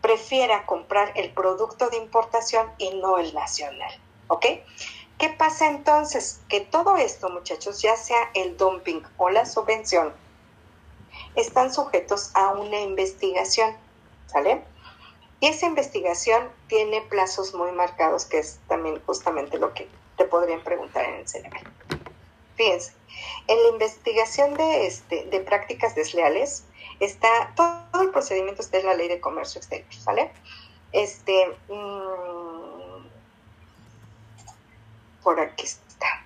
[0.00, 3.92] prefiera comprar el producto de importación y no el nacional.
[4.28, 4.46] ¿Ok?
[5.18, 6.40] ¿Qué pasa entonces?
[6.48, 10.12] Que todo esto, muchachos, ya sea el dumping o la subvención,
[11.36, 13.74] están sujetos a una investigación,
[14.26, 14.62] ¿sale?
[15.40, 20.62] Y esa investigación tiene plazos muy marcados, que es también justamente lo que te podrían
[20.62, 21.58] preguntar en el cerebro.
[22.54, 22.92] Fíjense,
[23.48, 26.64] en la investigación de, este, de prácticas desleales
[27.00, 30.30] está todo, el procedimiento está en la ley de comercio exterior, ¿vale?
[30.92, 33.06] Este, mm,
[35.22, 36.24] por aquí está.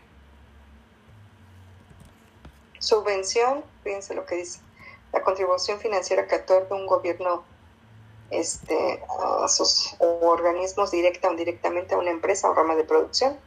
[2.78, 4.60] Subvención, fíjense lo que dice,
[5.16, 7.42] la contribución financiera que otorga un gobierno
[8.30, 13.38] este, a sus organismos directa o indirectamente a una empresa o rama de producción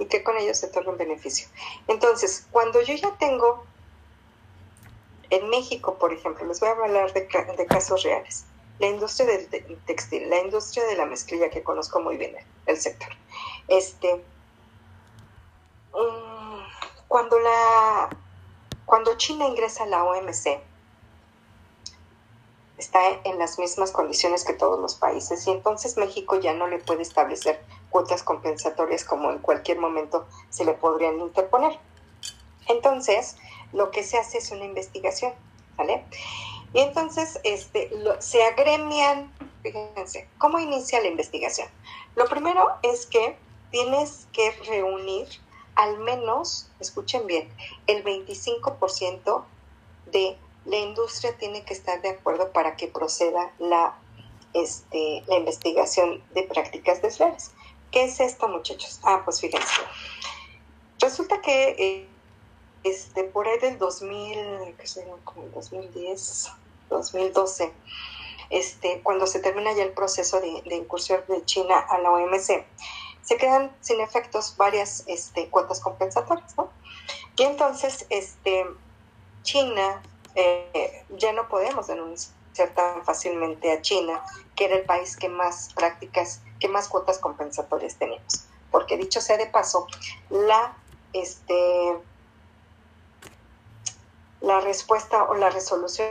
[0.00, 1.46] y que con ellos se otorga un beneficio.
[1.86, 3.64] Entonces, cuando yo ya tengo
[5.28, 7.28] en México, por ejemplo, les voy a hablar de,
[7.68, 8.44] casos reales.
[8.80, 12.34] La industria del textil, la industria de la mezclilla que conozco muy bien
[12.66, 13.10] el, sector.
[13.68, 14.14] Este,
[15.92, 16.64] um,
[17.06, 18.10] cuando la
[18.90, 20.58] cuando China ingresa a la OMC,
[22.76, 26.78] está en las mismas condiciones que todos los países y entonces México ya no le
[26.78, 31.78] puede establecer cuotas compensatorias como en cualquier momento se le podrían interponer.
[32.66, 33.36] Entonces,
[33.72, 35.34] lo que se hace es una investigación,
[35.76, 36.04] ¿vale?
[36.72, 39.32] Y entonces este, se agremian,
[39.62, 41.68] fíjense, ¿cómo inicia la investigación?
[42.16, 43.36] Lo primero es que
[43.70, 45.28] tienes que reunir
[45.80, 47.48] al menos, escuchen bien,
[47.86, 49.44] el 25%
[50.12, 53.96] de la industria tiene que estar de acuerdo para que proceda la,
[54.52, 57.52] este, la investigación de prácticas desleales.
[57.90, 59.00] ¿Qué es esto, muchachos?
[59.04, 59.80] Ah, pues fíjense.
[61.00, 62.06] Resulta que eh,
[62.84, 66.50] este, por ahí del 2000, qué sé, como 2010,
[66.90, 67.72] 2012,
[68.50, 72.66] este, cuando se termina ya el proceso de, incursión de China a la OMC,
[73.30, 76.68] se quedan sin efectos varias este, cuotas compensatorias, ¿no?
[77.36, 78.66] Y entonces, este,
[79.44, 80.02] China
[80.34, 84.20] eh, ya no podemos denunciar tan fácilmente a China,
[84.56, 88.46] que era el país que más prácticas, que más cuotas compensatorias tenemos.
[88.72, 89.86] Porque dicho sea de paso,
[90.28, 90.76] la,
[91.12, 91.98] este,
[94.40, 96.08] la respuesta o la resolución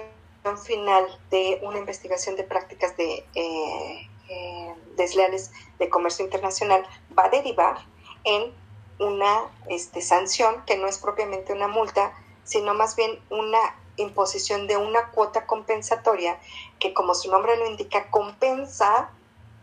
[0.63, 6.85] final de una investigación de prácticas de, eh, eh, desleales de comercio internacional
[7.17, 7.77] va a derivar
[8.23, 8.53] en
[8.99, 12.13] una este, sanción que no es propiamente una multa,
[12.43, 13.59] sino más bien una
[13.95, 16.39] imposición de una cuota compensatoria
[16.79, 19.09] que, como su nombre lo indica, compensa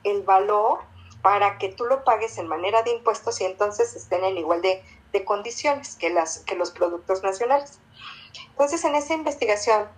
[0.05, 0.81] el valor
[1.23, 4.83] para que tú lo pagues en manera de impuestos y entonces estén en igual de,
[5.25, 7.79] condiciones que, las, que los productos nacionales.
[8.51, 9.89] Entonces, en esa investigación,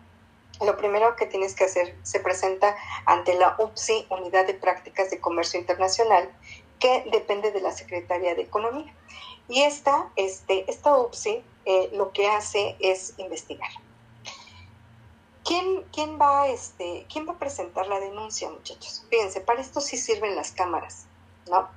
[0.61, 5.21] lo primero que tienes que hacer se presenta ante la UPSI, Unidad de Prácticas de
[5.21, 6.31] Comercio Internacional,
[6.79, 8.93] que depende de la Secretaría de Economía.
[9.49, 13.71] Y esta, este, esta UPSI eh, lo que hace es investigar.
[15.45, 19.07] ¿Quién, quién, va, este, ¿Quién va a presentar la denuncia, muchachos?
[19.09, 21.07] Fíjense, para esto sí sirven las cámaras,
[21.49, 21.69] ¿no?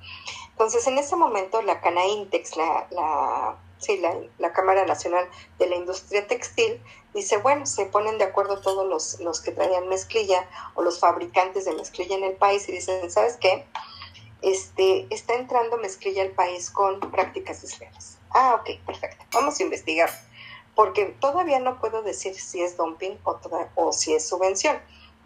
[0.50, 5.28] Entonces, en ese momento, la Canaintex, la, la, sí, la, la, Cámara Nacional
[5.58, 6.80] de la Industria Textil,
[7.14, 11.64] dice, bueno, se ponen de acuerdo todos los, los que traían mezclilla o los fabricantes
[11.64, 13.66] de mezclilla en el país y dicen, ¿sabes qué?
[14.40, 18.18] Este, está entrando mezclilla al país con prácticas desleales.
[18.30, 19.24] Ah, ok, perfecto.
[19.32, 20.10] Vamos a investigar
[20.74, 23.38] porque todavía no puedo decir si es dumping o,
[23.74, 24.78] o si es subvención.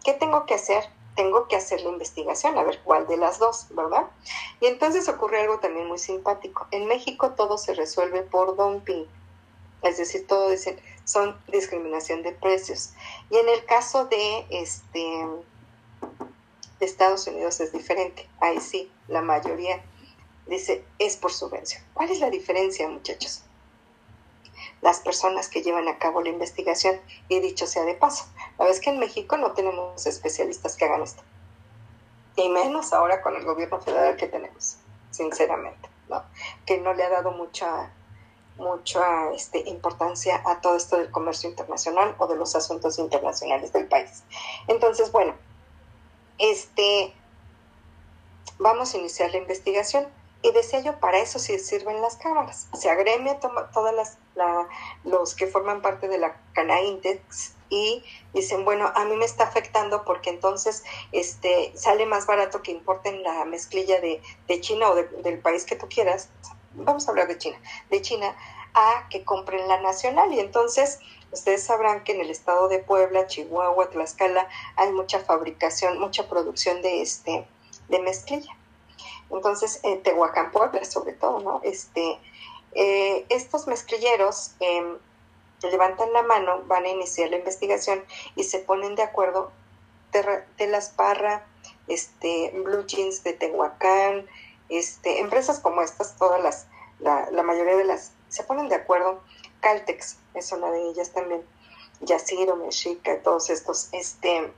[0.03, 0.83] ¿Qué tengo que hacer?
[1.17, 4.07] Tengo que hacer la investigación, a ver cuál de las dos, ¿verdad?
[4.61, 6.67] Y entonces ocurre algo también muy simpático.
[6.71, 9.05] En México todo se resuelve por dumping,
[9.81, 12.91] es decir, todo dicen, son discriminación de precios.
[13.29, 15.27] Y en el caso de, este,
[16.79, 18.29] de Estados Unidos es diferente.
[18.39, 19.83] Ahí sí, la mayoría
[20.45, 21.83] dice es por subvención.
[21.93, 23.41] ¿Cuál es la diferencia, muchachos?
[24.81, 26.99] Las personas que llevan a cabo la investigación.
[27.29, 28.25] Y dicho sea de paso,
[28.57, 31.23] la vez que en México no tenemos especialistas que hagan esto.
[32.35, 34.77] Y menos ahora con el gobierno federal que tenemos,
[35.09, 36.23] sinceramente, ¿no?
[36.65, 37.91] que no le ha dado mucha
[38.57, 43.87] mucha este, importancia a todo esto del comercio internacional o de los asuntos internacionales del
[43.87, 44.23] país.
[44.67, 45.35] Entonces, bueno,
[46.37, 47.13] este,
[48.59, 50.07] vamos a iniciar la investigación.
[50.41, 52.67] Y decía yo, para eso sí sirven las cámaras.
[52.73, 54.17] Se agremia todas las,
[55.03, 60.05] los que forman parte de la Canaintex y dicen, bueno, a mí me está afectando
[60.05, 64.21] porque entonces este, sale más barato que importen la mezclilla de,
[64.61, 66.29] China o del país que tú quieras.
[66.73, 67.59] Vamos a hablar de China.
[67.89, 68.35] De China
[68.73, 70.31] a que compren la nacional.
[70.33, 70.99] Y entonces
[71.31, 76.81] ustedes sabrán que en el estado de Puebla, Chihuahua, Tlaxcala hay mucha fabricación, mucha producción
[76.81, 77.47] de, este,
[77.89, 78.55] de mezclilla.
[79.29, 81.61] Entonces, en Tehuacán, Puebla, sobre todo, ¿no?
[81.63, 82.19] Este,
[82.73, 84.97] eh, estos mezclilleros em,
[85.63, 88.03] levantan la mano, van a iniciar la investigación
[88.35, 89.51] y se ponen de acuerdo
[90.11, 91.45] de, las Parra,
[91.87, 94.27] este, Blue Jeans de Tehuacán,
[94.69, 96.67] este, empresas como estas, todas las,
[96.99, 99.21] la, la mayoría de las, se ponen de acuerdo.
[99.59, 101.43] Caltex es una de ellas también.
[102.01, 104.53] Yaciro, Mexica, todos estos, este,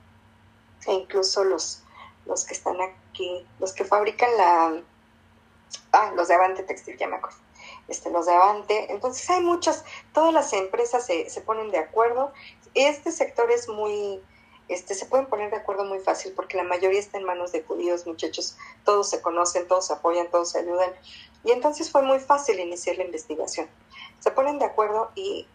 [0.86, 1.82] e incluso los,
[2.26, 3.09] los que están aquí,
[3.58, 4.82] los que fabrican la,
[5.92, 7.38] ah, los de Avante Textil, ya me acuerdo,
[7.88, 12.32] este, los de Avante, entonces hay muchas, todas las empresas se, se ponen de acuerdo,
[12.74, 14.22] este sector es muy,
[14.68, 17.62] este, se pueden poner de acuerdo muy fácil porque la mayoría está en manos de
[17.62, 20.90] judíos, muchachos, todos se conocen, todos se apoyan, todos se ayudan,
[21.44, 23.68] y entonces fue muy fácil iniciar la investigación.
[24.20, 25.46] Se ponen de acuerdo y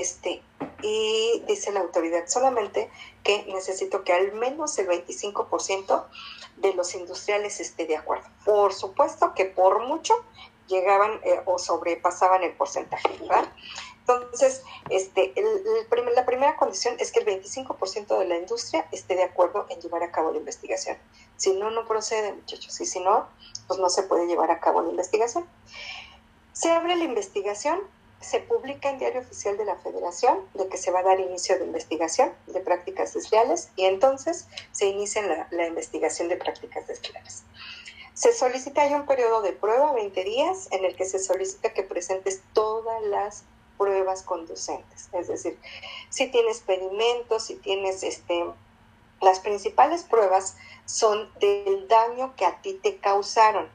[0.00, 0.42] este,
[0.80, 2.90] y dice la autoridad solamente
[3.22, 6.06] que necesito que al menos el 25%
[6.56, 8.26] de los industriales esté de acuerdo.
[8.44, 10.14] Por supuesto que por mucho
[10.66, 13.52] llegaban eh, o sobrepasaban el porcentaje, ¿verdad?
[14.00, 15.32] Entonces, este,
[16.14, 20.02] la primera condición es que el 25% de la industria esté de acuerdo en llevar
[20.02, 20.96] a cabo la investigación.
[21.36, 22.80] Si no, no procede, muchachos.
[22.80, 23.28] Y si no,
[23.68, 25.46] pues no se puede llevar a cabo la investigación.
[26.52, 27.80] Se abre la investigación
[28.22, 31.58] se publica en Diario Oficial de la Federación de que se va a dar inicio
[31.58, 37.42] de investigación de prácticas desleales y entonces se inicia la, la investigación de prácticas desleales.
[38.14, 41.82] Se solicita, hay un periodo de prueba, 20 días, en el que se solicita que
[41.82, 43.44] presentes todas las
[43.78, 45.58] pruebas conducentes, es decir,
[46.08, 48.44] si tienes pedimentos, si tienes este,
[49.20, 53.68] las principales pruebas son del daño que a ti te causaron.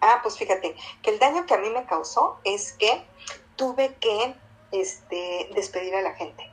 [0.00, 3.04] Ah, pues fíjate, que el daño que a mí me causó es que
[3.56, 4.34] tuve que
[4.72, 6.50] este, despedir a la gente.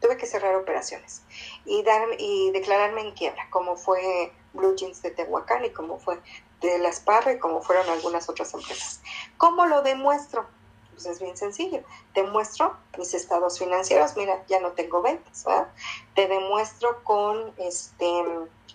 [0.00, 1.22] Tuve que cerrar operaciones
[1.64, 6.20] y, dar, y declararme en quiebra, como fue Blue Jeans de Tehuacán y como fue
[6.60, 9.00] de Las Parra y como fueron algunas otras empresas.
[9.36, 10.46] ¿Cómo lo demuestro?
[10.92, 11.82] Pues es bien sencillo.
[12.14, 14.16] Demuestro mis estados financieros.
[14.16, 15.44] Mira, ya no tengo ventas.
[15.44, 15.68] ¿verdad?
[16.14, 18.24] Te demuestro con, este,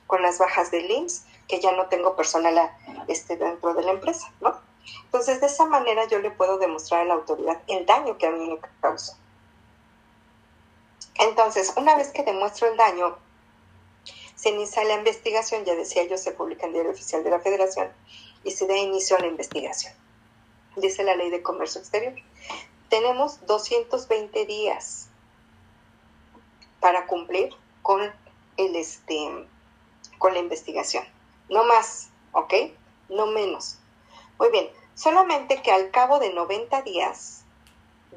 [0.07, 2.71] con las bajas de IMSS que ya no tengo personal
[3.07, 4.31] este, dentro de la empresa.
[4.39, 4.57] ¿no?
[5.05, 8.31] Entonces, de esa manera yo le puedo demostrar a la autoridad el daño que a
[8.31, 9.15] mí me causó.
[11.15, 13.17] Entonces, una vez que demuestro el daño,
[14.35, 17.89] se inicia la investigación, ya decía yo, se publica en Diario Oficial de la Federación
[18.43, 19.93] y se da inicio a la investigación.
[20.75, 22.13] Dice la Ley de Comercio Exterior.
[22.89, 25.07] Tenemos 220 días
[26.79, 28.01] para cumplir con
[28.57, 29.47] el este
[30.17, 31.05] con la investigación.
[31.49, 32.53] No más, ¿ok?
[33.09, 33.77] No menos.
[34.39, 37.43] Muy bien, solamente que al cabo de 90 días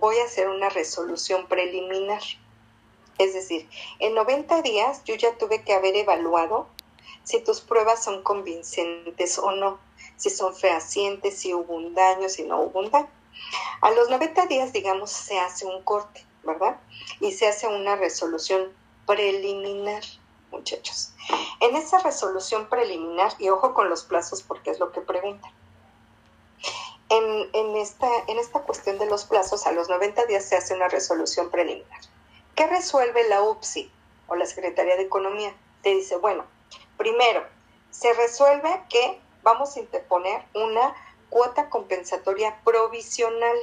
[0.01, 2.23] voy a hacer una resolución preliminar.
[3.19, 6.69] Es decir, en 90 días yo ya tuve que haber evaluado
[7.25, 9.79] si tus pruebas son convincentes o no,
[10.17, 13.09] si son fehacientes, si hubo un daño, si no hubo un daño.
[13.81, 16.81] A los 90 días, digamos, se hace un corte, ¿verdad?
[17.21, 18.73] Y se hace una resolución
[19.07, 20.03] preliminar,
[20.51, 21.12] muchachos.
[21.61, 25.53] En esa resolución preliminar, y ojo con los plazos porque es lo que preguntan,
[27.09, 30.75] en, en, esta, en esta cuestión de los plazos, a los 90 días se hace
[30.75, 32.01] una resolución preliminar.
[32.55, 33.91] ¿Qué resuelve la UPSI
[34.29, 35.55] o la Secretaría de Economía?
[35.83, 36.45] Te dice, bueno,
[36.97, 37.45] primero,
[37.91, 40.95] se resuelve que vamos a interponer una
[41.29, 43.57] cuota compensatoria provisional,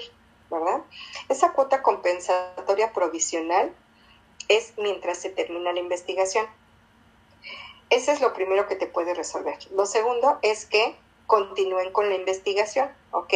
[0.49, 0.81] ¿verdad?
[1.29, 3.73] Esa cuota compensatoria provisional
[4.47, 6.45] es mientras se termina la investigación.
[7.89, 9.57] Ese es lo primero que te puede resolver.
[9.71, 10.95] Lo segundo es que
[11.27, 13.33] continúen con la investigación, ¿ok?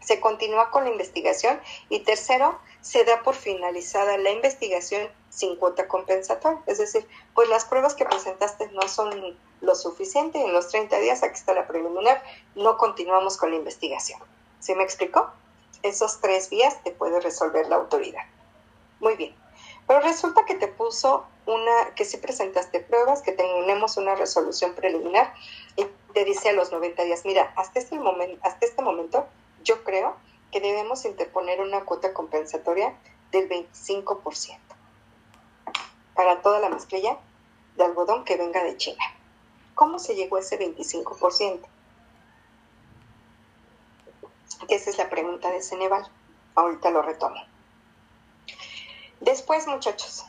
[0.00, 5.86] Se continúa con la investigación y tercero, se da por finalizada la investigación sin cuota
[5.88, 6.60] compensatoria.
[6.66, 11.22] Es decir, pues las pruebas que presentaste no son lo suficiente en los 30 días,
[11.22, 12.22] aquí está la preliminar,
[12.56, 14.20] no continuamos con la investigación.
[14.58, 15.30] ¿Sí me explicó?
[15.82, 18.22] Esos tres días te puede resolver la autoridad.
[19.00, 19.41] Muy bien.
[19.86, 25.34] Pero resulta que te puso una, que sí presentaste pruebas, que tenemos una resolución preliminar
[25.76, 29.26] y te dice a los 90 días, mira, hasta este, momento, hasta este momento
[29.64, 30.16] yo creo
[30.50, 32.94] que debemos interponer una cuota compensatoria
[33.32, 34.58] del 25%
[36.14, 37.18] para toda la mezclilla
[37.76, 39.02] de algodón que venga de China.
[39.74, 41.60] ¿Cómo se llegó a ese 25%?
[44.68, 46.06] esa es la pregunta de Ceneval.
[46.54, 47.51] Ahorita lo retomo.
[49.22, 50.24] Después, muchachos,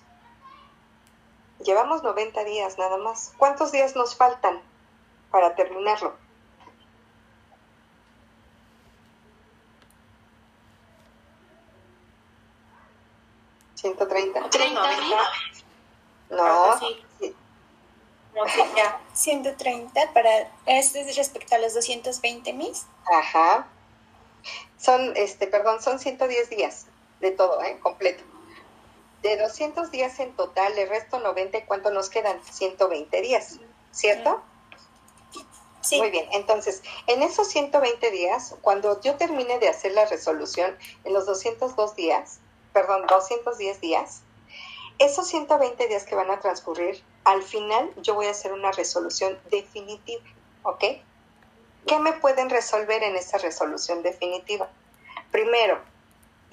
[1.66, 3.34] llevamos 90 días nada más.
[3.38, 4.62] ¿Cuántos días nos faltan
[5.32, 6.16] para terminarlo?
[13.82, 14.52] ¿130?
[14.52, 15.18] ¿30
[16.30, 17.36] No, sí.
[18.36, 19.02] No, sí, ya.
[19.14, 22.74] 130 para, es respecto a los 220 mil.
[23.12, 23.66] Ajá.
[24.78, 26.86] Son, este, perdón, son 110 días
[27.22, 27.80] de todo, ¿eh?
[27.82, 28.33] Completo.
[29.24, 32.43] De 200 días en total, el resto 90, ¿y cuánto nos quedan?
[32.43, 33.57] 120 días,
[33.91, 34.41] ¿cierto?
[35.82, 35.97] Sí.
[35.97, 41.13] Muy bien, entonces, en esos 120 días, cuando yo termine de hacer la resolución en
[41.13, 42.39] los 202 días,
[42.74, 44.21] perdón, 210 días,
[44.99, 49.39] esos 120 días que van a transcurrir, al final yo voy a hacer una resolución
[49.49, 50.26] definitiva,
[50.63, 50.84] ¿ok?
[51.88, 54.69] ¿Qué me pueden resolver en esa resolución definitiva?
[55.32, 55.82] Primero,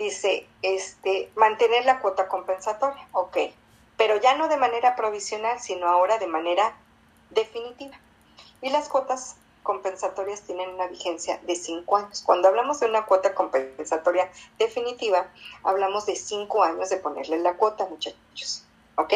[0.00, 3.36] dice, este, mantener la cuota compensatoria, ok,
[3.96, 6.74] pero ya no de manera provisional, sino ahora de manera
[7.28, 7.96] definitiva.
[8.62, 12.22] Y las cuotas compensatorias tienen una vigencia de cinco años.
[12.24, 15.28] Cuando hablamos de una cuota compensatoria definitiva,
[15.62, 18.64] hablamos de cinco años de ponerle la cuota, muchachos.
[18.96, 19.12] ¿Ok?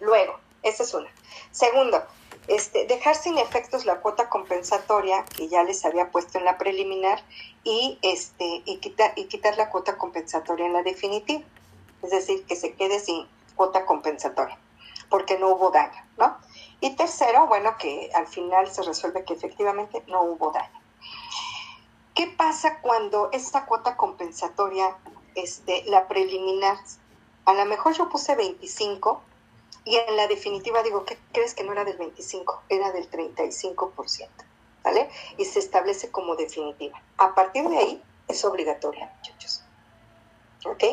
[0.00, 1.08] Luego, esa es una.
[1.50, 2.02] Segundo,
[2.48, 7.22] este, dejar sin efectos la cuota compensatoria que ya les había puesto en la preliminar
[7.62, 11.44] y, este, y, quitar, y quitar la cuota compensatoria en la definitiva.
[12.02, 14.58] Es decir, que se quede sin cuota compensatoria,
[15.10, 16.38] porque no hubo daño, ¿no?
[16.80, 20.80] Y tercero, bueno, que al final se resuelve que efectivamente no hubo daño.
[22.14, 24.96] ¿Qué pasa cuando esta cuota compensatoria,
[25.34, 26.78] este, la preliminar,
[27.44, 29.22] a lo mejor yo puse 25
[29.88, 32.62] y en la definitiva digo, ¿qué crees que no era del 25?
[32.68, 34.28] Era del 35%,
[34.84, 35.08] ¿vale?
[35.38, 37.02] Y se establece como definitiva.
[37.16, 39.62] A partir de ahí es obligatoria, muchachos.
[40.66, 40.84] ¿Ok?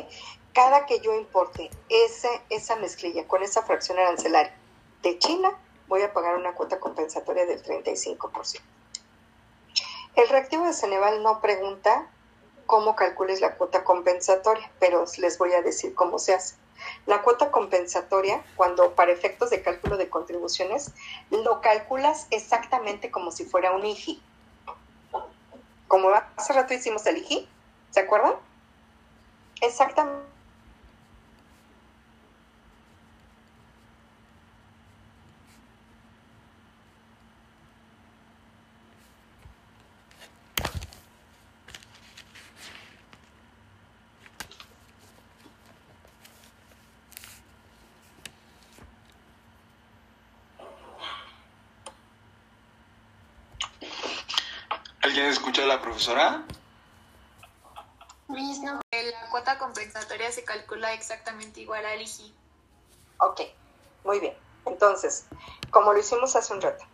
[0.54, 4.56] Cada que yo importe esa, esa mezclilla con esa fracción arancelaria
[5.02, 5.52] de China,
[5.89, 8.62] voy a pagar una cuota compensatoria del 35%.
[10.16, 12.10] El reactivo de Ceneval no pregunta
[12.66, 16.56] cómo calcules la cuota compensatoria, pero les voy a decir cómo se hace.
[17.06, 20.92] La cuota compensatoria, cuando para efectos de cálculo de contribuciones,
[21.30, 24.22] lo calculas exactamente como si fuera un IGI.
[25.88, 27.48] Como hace rato hicimos el IGI,
[27.92, 28.34] ¿se acuerdan?
[29.62, 30.36] Exactamente.
[55.06, 56.46] ¿Alguien escucha a la profesora?
[58.30, 62.34] Miss, no, la cuota compensatoria se calcula exactamente igual al IGI.
[63.20, 63.42] Ok,
[64.04, 64.34] muy bien.
[64.66, 65.26] Entonces,
[65.70, 66.86] como lo hicimos hace un rato,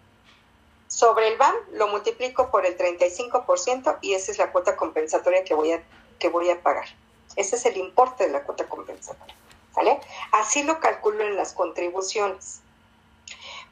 [0.88, 5.54] sobre el BAM lo multiplico por el 35% y esa es la cuota compensatoria que
[5.54, 5.84] voy a,
[6.20, 6.88] que voy a pagar.
[7.36, 9.36] Ese es el importe de la cuota compensatoria.
[9.74, 10.02] ¿Sale?
[10.34, 12.62] Así lo calculo en las contribuciones.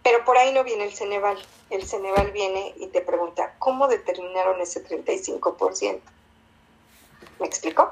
[0.04, 1.38] Pero por ahí no viene el Ceneval.
[1.70, 6.02] El Ceneval viene y te pregunta, ¿cómo determinaron ese 35%?
[7.40, 7.92] ¿Me explico?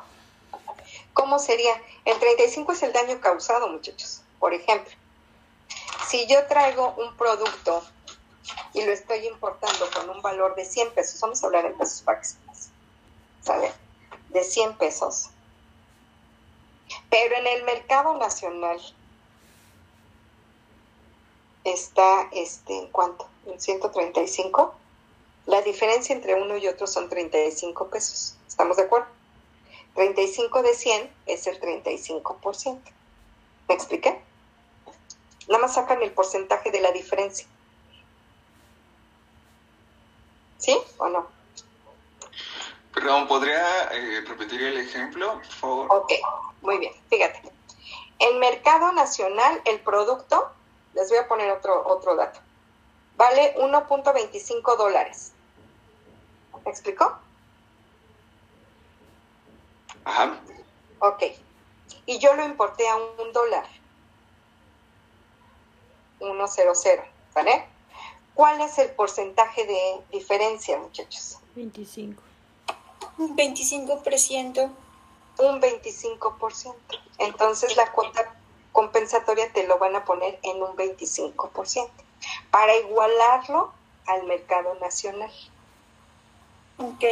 [1.13, 1.73] ¿Cómo sería?
[2.05, 4.21] El 35 es el daño causado, muchachos.
[4.39, 4.93] Por ejemplo,
[6.07, 7.83] si yo traigo un producto
[8.73, 12.03] y lo estoy importando con un valor de 100 pesos, vamos a hablar en pesos
[12.05, 12.69] máximos,
[13.41, 13.71] ¿sale?
[14.29, 15.29] De 100 pesos.
[17.09, 18.79] Pero en el mercado nacional
[21.73, 23.27] está, este, ¿en cuánto?
[23.45, 24.75] En 135.
[25.45, 28.35] La diferencia entre uno y otro son 35 pesos.
[28.47, 29.07] ¿Estamos de acuerdo?
[29.95, 32.79] 35 de 100 es el 35%.
[33.67, 34.21] ¿Me expliqué?
[35.47, 37.47] Nada más sacan el porcentaje de la diferencia.
[40.57, 41.27] ¿Sí o no?
[42.93, 45.87] Perdón, ¿podría eh, repetir el ejemplo, por favor?
[45.91, 46.13] Ok,
[46.61, 46.93] muy bien.
[47.09, 47.41] Fíjate.
[48.19, 50.51] En mercado nacional, el producto,
[50.97, 52.39] les voy a poner otro, otro dato,
[53.15, 55.31] vale 1.25 dólares.
[56.65, 57.17] ¿Me explicó?
[60.03, 60.39] Ajá.
[60.99, 61.23] Ok.
[62.07, 63.65] Y yo lo importé a un dólar.
[66.19, 67.65] 1.00, ¿vale?
[68.33, 71.37] ¿Cuál es el porcentaje de diferencia, muchachos?
[71.55, 72.21] 25.
[73.17, 74.71] 25%.
[75.37, 76.75] Un 25%.
[77.19, 78.35] Entonces la cuota
[78.77, 81.89] compensatoria te lo van a poner en un 25%
[82.51, 83.73] para igualarlo
[84.05, 85.31] al mercado nacional.
[86.77, 87.03] Ok.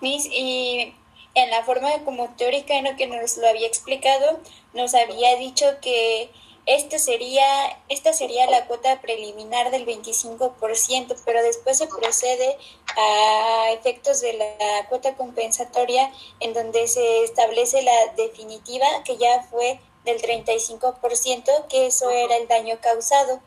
[0.00, 0.94] Miss, y
[1.34, 4.40] en la forma como teórica en lo que nos lo había explicado,
[4.72, 6.30] nos había dicho que
[6.64, 7.44] este sería,
[7.90, 12.56] esta sería la cuota preliminar del 25%, pero después se procede
[12.96, 16.10] a efectos de la cuota compensatoria
[16.40, 19.78] en donde se establece la definitiva que ya fue
[20.12, 23.40] del 35%, que eso era el daño causado.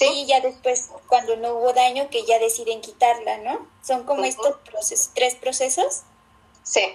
[0.00, 3.66] Y ya después, cuando no hubo daño, que ya deciden quitarla, ¿no?
[3.82, 6.02] Son como estos procesos, tres procesos.
[6.62, 6.94] Sí.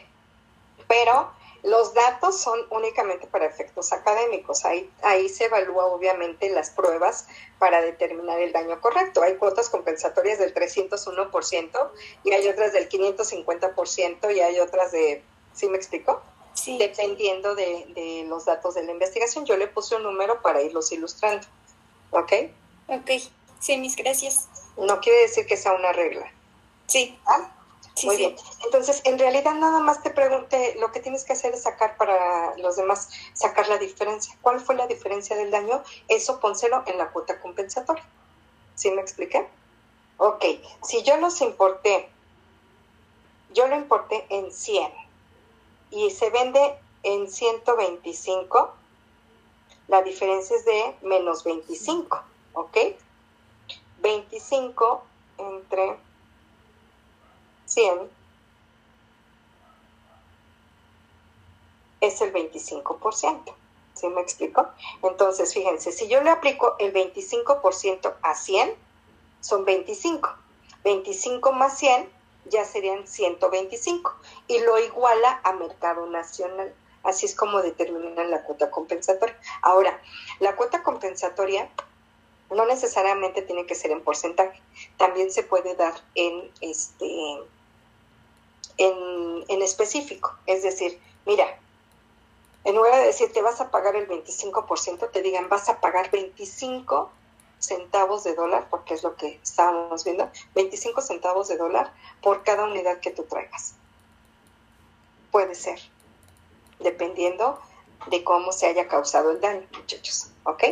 [0.88, 1.32] pero
[1.64, 4.66] los datos son únicamente para efectos académicos.
[4.66, 7.26] Ahí, ahí se evalúa obviamente las pruebas
[7.58, 9.24] para determinar el daño correcto.
[9.24, 11.92] Hay cuotas compensatorias del 301%
[12.26, 15.24] y hay otras del 550% y hay otras de,
[15.54, 16.22] ¿sí me explico?
[16.54, 16.78] Sí.
[16.78, 19.46] Dependiendo de, de los datos de la investigación.
[19.46, 21.46] Yo le puse un número para irlos ilustrando.
[22.12, 22.32] ¿Ok?
[22.88, 23.12] Ok.
[23.60, 24.48] Sí, mis gracias.
[24.78, 26.32] No quiere decir que sea una regla.
[26.88, 27.18] Sí.
[27.26, 27.50] ¿Ah?
[27.96, 28.22] Sí, Muy sí.
[28.24, 28.36] bien.
[28.66, 32.56] Entonces, en realidad nada más te pregunté, lo que tienes que hacer es sacar para
[32.58, 34.36] los demás, sacar la diferencia.
[34.42, 35.84] ¿Cuál fue la diferencia del daño?
[36.08, 38.04] Eso pónselo en la cuota compensatoria.
[38.76, 39.48] ¿Sí me expliqué?
[40.18, 40.44] Ok,
[40.84, 42.10] si yo los importé,
[43.54, 45.03] yo lo importé en 100
[45.94, 48.74] y se vende en 125,
[49.88, 52.22] la diferencia es de menos 25,
[52.54, 52.78] ¿ok?
[54.02, 55.04] 25
[55.38, 55.98] entre
[57.66, 58.10] 100
[62.02, 63.54] es el 25%.
[63.94, 64.68] ¿Sí me explico?
[65.04, 68.74] Entonces, fíjense, si yo le aplico el 25% a 100,
[69.40, 70.30] son 25.
[70.84, 72.10] 25 más 100
[72.46, 74.16] ya serían 125
[74.48, 76.74] y lo iguala a mercado nacional.
[77.04, 79.38] Así es como determinan la cuota compensatoria.
[79.62, 80.00] Ahora,
[80.40, 81.70] la cuota compensatoria
[82.50, 84.62] no necesariamente tiene que ser en porcentaje,
[84.98, 87.08] también se puede dar en este
[88.78, 90.36] en, en específico.
[90.46, 91.60] Es decir, mira,
[92.64, 96.10] en lugar de decir te vas a pagar el 25%, te digan vas a pagar
[96.12, 97.12] 25
[97.64, 102.66] centavos de dólar, porque es lo que estábamos viendo, 25 centavos de dólar por cada
[102.66, 103.76] unidad que tú traigas.
[105.32, 105.80] Puede ser,
[106.80, 107.60] dependiendo
[108.08, 110.64] de cómo se haya causado el daño, muchachos, ¿ok?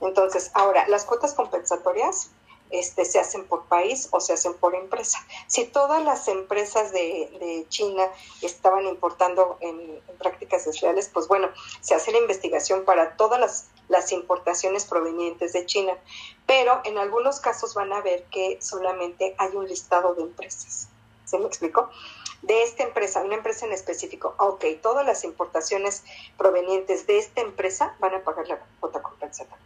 [0.00, 2.30] Entonces, ahora, las cuotas compensatorias
[2.70, 5.18] este, se hacen por país o se hacen por empresa.
[5.46, 8.04] Si todas las empresas de, China
[8.42, 11.48] estaban importando en, prácticas desleales, pues bueno,
[11.80, 15.92] se hace la investigación para todas las, importaciones provenientes de China,
[16.46, 20.88] pero en algunos casos van a ver que solamente hay un listado de empresas.
[21.24, 21.90] ¿Se me explicó?
[22.42, 26.04] De esta empresa, una empresa en específico, ok, todas las importaciones
[26.36, 29.64] provenientes de esta empresa van a pagar la cuota compensatoria.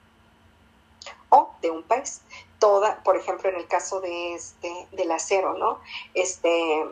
[1.28, 2.22] O de un país
[2.60, 5.80] toda, por ejemplo, en el caso de este, del acero, ¿no?
[6.14, 6.86] Este,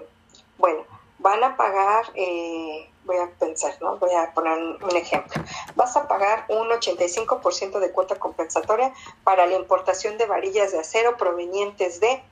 [0.56, 0.84] bueno,
[1.18, 3.96] van a pagar, eh, voy a pensar, ¿no?
[3.98, 5.40] Voy a poner un ejemplo.
[5.76, 8.92] Vas a pagar un 85% de cuota compensatoria
[9.22, 12.22] para la importación de varillas de acero provenientes de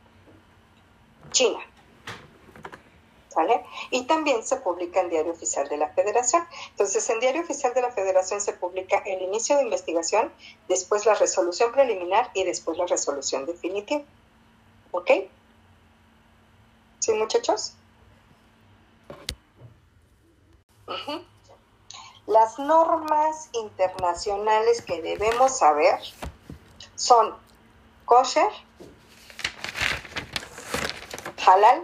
[1.31, 1.61] China.
[3.37, 3.67] ¿Vale?
[3.91, 6.43] Y también se publica en Diario Oficial de la Federación.
[6.71, 10.33] Entonces, en Diario Oficial de la Federación se publica el inicio de investigación,
[10.69, 14.03] después la resolución preliminar y después la resolución definitiva.
[14.91, 15.11] ¿Ok?
[17.01, 17.75] ¿Sí, muchachos?
[22.27, 26.01] Las normas internacionales que debemos saber
[26.95, 27.35] son
[28.05, 28.51] kosher,
[31.45, 31.83] halal,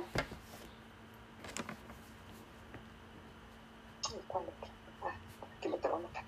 [5.58, 6.24] aquí lo tengo acá.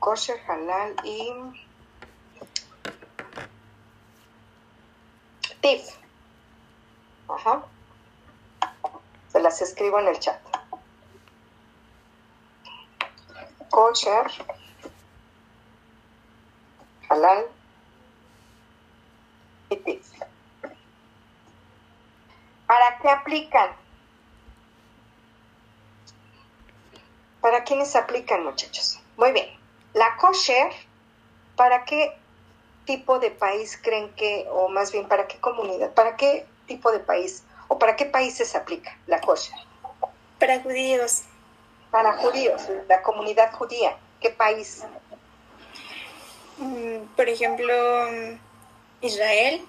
[0.00, 1.30] Kosher, halal y
[5.60, 5.94] TIF.
[7.28, 7.62] Ajá.
[9.28, 10.40] Se las escribo en el chat.
[13.68, 14.26] Kosher,
[17.10, 17.46] halal
[19.68, 20.06] y TIF.
[22.66, 23.70] ¿Para qué aplican?
[27.42, 28.98] ¿Para quiénes aplican, muchachos?
[29.18, 29.59] Muy bien.
[29.94, 30.72] La kosher,
[31.56, 32.16] ¿para qué
[32.84, 37.00] tipo de país creen que, o más bien, para qué comunidad, para qué tipo de
[37.00, 39.58] país, o para qué países se aplica la kosher?
[40.38, 41.22] Para judíos.
[41.90, 43.96] Para judíos, la comunidad judía.
[44.20, 44.84] ¿Qué país?
[46.58, 47.74] Mm, por ejemplo,
[49.00, 49.66] Israel.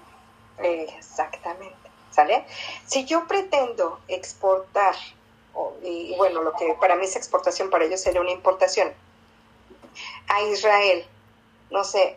[0.58, 1.76] Exactamente.
[2.10, 2.44] ¿Sale?
[2.86, 4.94] Si yo pretendo exportar
[5.82, 8.92] y bueno, lo que para mí es exportación, para ellos sería una importación.
[10.28, 11.06] A Israel,
[11.70, 12.16] no sé,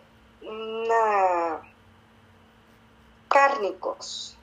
[3.28, 4.38] cárnicos,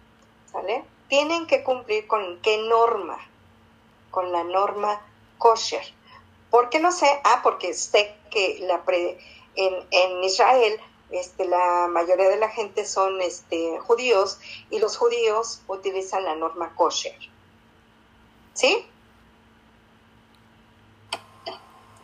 [0.51, 0.85] ¿sale?
[1.09, 3.19] Tienen que cumplir con qué norma,
[4.11, 5.01] con la norma
[5.39, 5.85] kosher.
[6.51, 7.07] ¿Por qué no sé?
[7.25, 9.19] Ah, porque sé que la pre...
[9.55, 10.81] en, en Israel
[11.13, 14.39] este, la mayoría de la gente son este, judíos
[14.71, 17.17] y los judíos utilizan la norma kosher.
[18.55, 18.87] ¿Sí?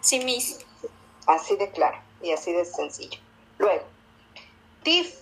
[0.00, 0.58] Sí, mis.
[1.28, 3.20] Así de claro y así de sencillo.
[3.58, 3.84] Luego,
[4.82, 5.14] TIF.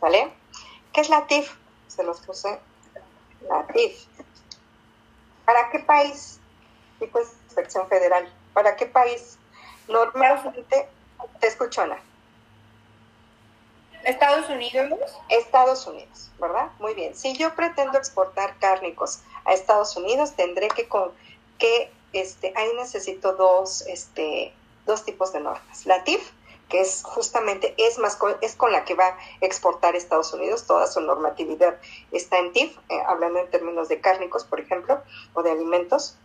[0.00, 0.32] ¿Vale?
[0.92, 1.54] ¿Qué es la TIF?
[1.86, 2.58] Se los puse
[3.48, 4.04] la TIF.
[5.44, 6.40] ¿Para qué país?
[6.98, 8.28] Tipo inspección federal.
[8.52, 9.38] ¿Para qué país?
[9.86, 10.88] Normalmente,
[11.38, 11.98] te escucho, Ana.
[14.02, 14.98] Estados Unidos.
[15.28, 16.70] Estados Unidos, ¿verdad?
[16.80, 17.14] Muy bien.
[17.14, 21.12] Si yo pretendo exportar cárnicos a Estados Unidos, tendré que, con,
[21.58, 24.52] que este, ahí necesito dos, este,
[24.86, 25.86] dos tipos de normas.
[25.86, 26.30] La TIF,
[26.68, 30.66] que es justamente, es, más con, es con la que va a exportar Estados Unidos,
[30.66, 31.78] toda su normatividad
[32.12, 35.02] está en TIF, eh, hablando en términos de cárnicos, por ejemplo,
[35.34, 36.16] o de alimentos.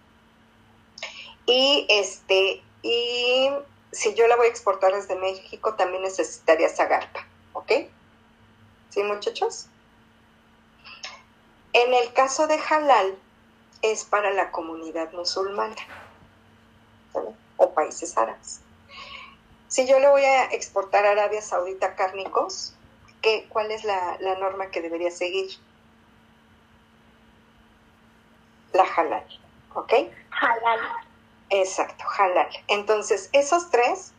[1.46, 3.50] Y, este, y
[3.92, 7.72] si yo la voy a exportar desde México, también necesitaría Zagarpa, ¿ok?
[8.90, 9.68] ¿Sí, muchachos?
[11.74, 13.18] En el caso de Halal,
[13.84, 15.76] es para la comunidad musulmana
[17.58, 18.62] o países árabes.
[19.68, 22.74] Si yo le voy a exportar a Arabia Saudita cárnicos,
[23.22, 25.52] ¿qué, ¿cuál es la, la norma que debería seguir?
[28.72, 29.26] La halal,
[29.74, 29.94] ¿ok?
[30.30, 30.80] Halal.
[31.50, 32.50] Exacto, halal.
[32.68, 34.14] Entonces, esos tres,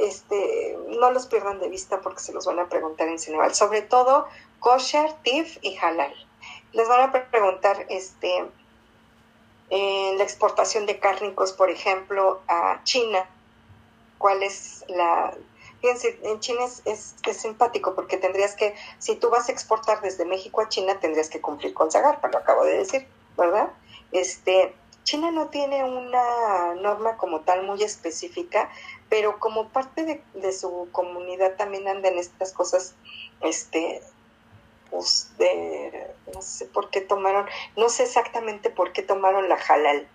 [0.00, 3.54] este, no los pierdan de vista porque se los van a preguntar en general.
[3.54, 4.26] Sobre todo,
[4.58, 6.14] kosher, tif y halal.
[6.76, 8.44] Les van a preguntar, este,
[9.70, 13.26] en la exportación de cárnicos, por ejemplo, a China,
[14.18, 15.34] cuál es la...
[15.80, 20.26] Fíjense, en China es, es, simpático porque tendrías que, si tú vas a exportar desde
[20.26, 23.06] México a China, tendrías que cumplir con Zagarpa, lo acabo de decir,
[23.38, 23.70] ¿verdad?
[24.12, 24.74] Este,
[25.04, 28.68] China no tiene una norma como tal muy específica,
[29.08, 32.94] pero como parte de, de su comunidad también andan estas cosas,
[33.40, 34.02] este,
[34.90, 40.08] pues de, no sé por qué tomaron, no sé exactamente por qué tomaron la halal.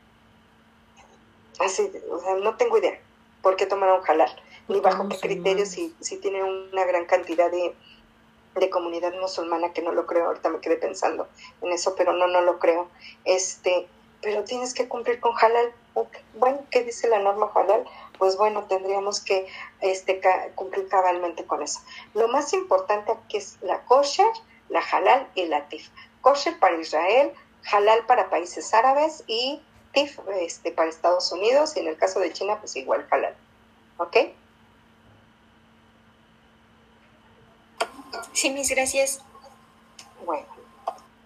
[1.59, 2.99] Así, o sea, no tengo idea
[3.41, 4.31] por qué tomaron halal,
[4.67, 7.75] ni bajo qué criterios, si, si tienen una gran cantidad de,
[8.55, 11.27] de comunidad musulmana, que no lo creo, ahorita me quedé pensando
[11.61, 12.89] en eso, pero no, no lo creo.
[13.25, 13.87] Este,
[14.21, 15.73] pero tienes que cumplir con halal.
[16.35, 17.85] Bueno, ¿qué dice la norma halal?
[18.17, 19.47] Pues bueno, tendríamos que
[19.81, 20.21] este,
[20.55, 21.79] cumplir cabalmente con eso.
[22.13, 24.31] Lo más importante aquí es la kosher,
[24.71, 25.89] la halal y la tif.
[26.21, 27.33] Kosher para Israel,
[27.71, 29.61] halal para países árabes y
[29.93, 33.35] TIF este, para Estados Unidos y en el caso de China, pues igual halal.
[33.97, 34.17] ¿Ok?
[38.33, 39.21] Sí, mis gracias.
[40.25, 40.47] Bueno,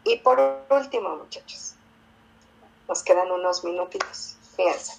[0.03, 1.75] y por último, muchachos,
[2.87, 4.37] nos quedan unos minutitos.
[4.55, 4.93] Fíjense.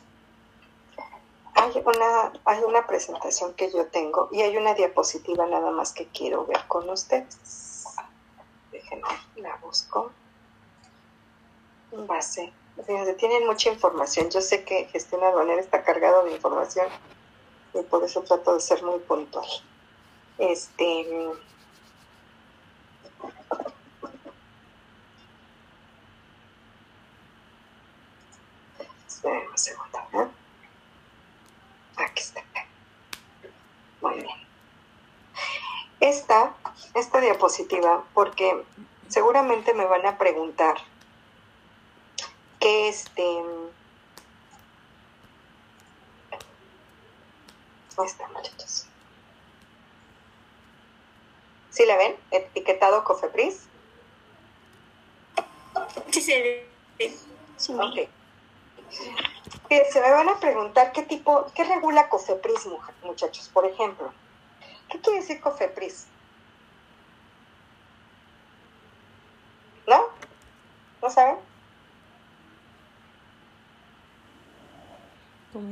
[1.55, 6.07] Hay una, hay una presentación que yo tengo y hay una diapositiva nada más que
[6.07, 7.66] quiero ver con ustedes.
[8.77, 10.13] Déjenme, la busco.
[11.93, 12.53] Base.
[13.17, 14.29] Tienen mucha información.
[14.29, 16.87] Yo sé que Gestión Aduanera está cargado de información
[17.73, 19.47] y por eso trato de ser muy puntual.
[20.37, 21.31] Este.
[29.09, 29.99] Esperen un segundo.
[30.13, 30.29] ¿eh?
[31.97, 32.43] Aquí está.
[34.03, 34.47] Muy bien.
[36.01, 36.55] Esta,
[36.97, 38.65] esta diapositiva, porque
[39.09, 40.77] seguramente me van a preguntar
[42.61, 43.41] que este
[48.05, 48.87] está muchachos
[51.71, 52.15] ¿Sí la ven?
[52.31, 53.69] etiquetado Cofepris
[56.11, 56.43] sí se
[56.99, 57.17] ve
[57.57, 57.73] sí.
[57.73, 58.09] ok
[59.69, 62.67] se me van a preguntar qué tipo, qué regula Cofepris,
[63.03, 64.13] muchachos, por ejemplo.
[64.89, 66.07] ¿Qué quiere decir Cofepris?
[69.87, 70.07] ¿No?
[71.03, 71.37] ¿No saben?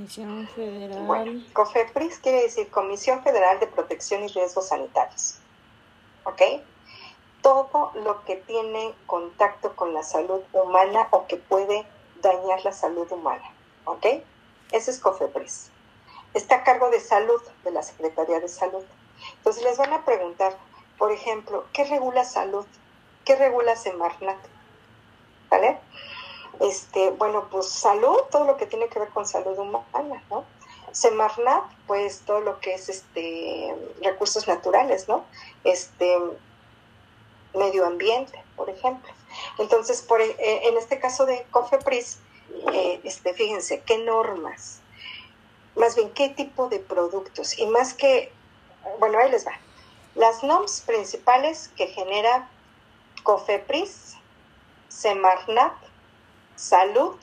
[0.04, 1.06] Comisión Federal.
[1.06, 5.38] Bueno, COFEPRIS quiere decir Comisión Federal de Protección y Riesgos Sanitarios.
[6.24, 6.42] ¿Ok?
[7.40, 11.86] Todo lo que tiene contacto con la salud humana o que puede
[12.20, 13.50] dañar la salud humana.
[13.86, 14.04] ¿Ok?
[14.72, 15.70] Ese es COFEPRIS.
[16.34, 18.84] Está a cargo de salud, de la Secretaría de Salud.
[19.38, 20.54] Entonces les van a preguntar,
[20.98, 22.66] por ejemplo, ¿qué regula salud?
[23.24, 24.36] ¿Qué regula Semarnat?
[25.48, 25.78] ¿Vale?
[26.60, 30.44] Este, bueno, pues salud, todo lo que tiene que ver con salud humana, ¿no?
[30.92, 35.24] Semarnat, pues todo lo que es este recursos naturales, ¿no?
[35.64, 36.16] Este
[37.54, 39.12] medio ambiente, por ejemplo.
[39.58, 42.18] Entonces, por, eh, en este caso de COFEPRIS,
[42.72, 44.80] eh, este, fíjense, ¿qué normas?
[45.76, 47.58] Más bien, ¿qué tipo de productos?
[47.58, 48.32] Y más que,
[48.98, 49.58] bueno, ahí les va.
[50.14, 52.48] Las NOMS principales que genera
[53.24, 54.14] COFEPRIS,
[54.88, 55.72] Semarnat,
[56.56, 57.16] Salud,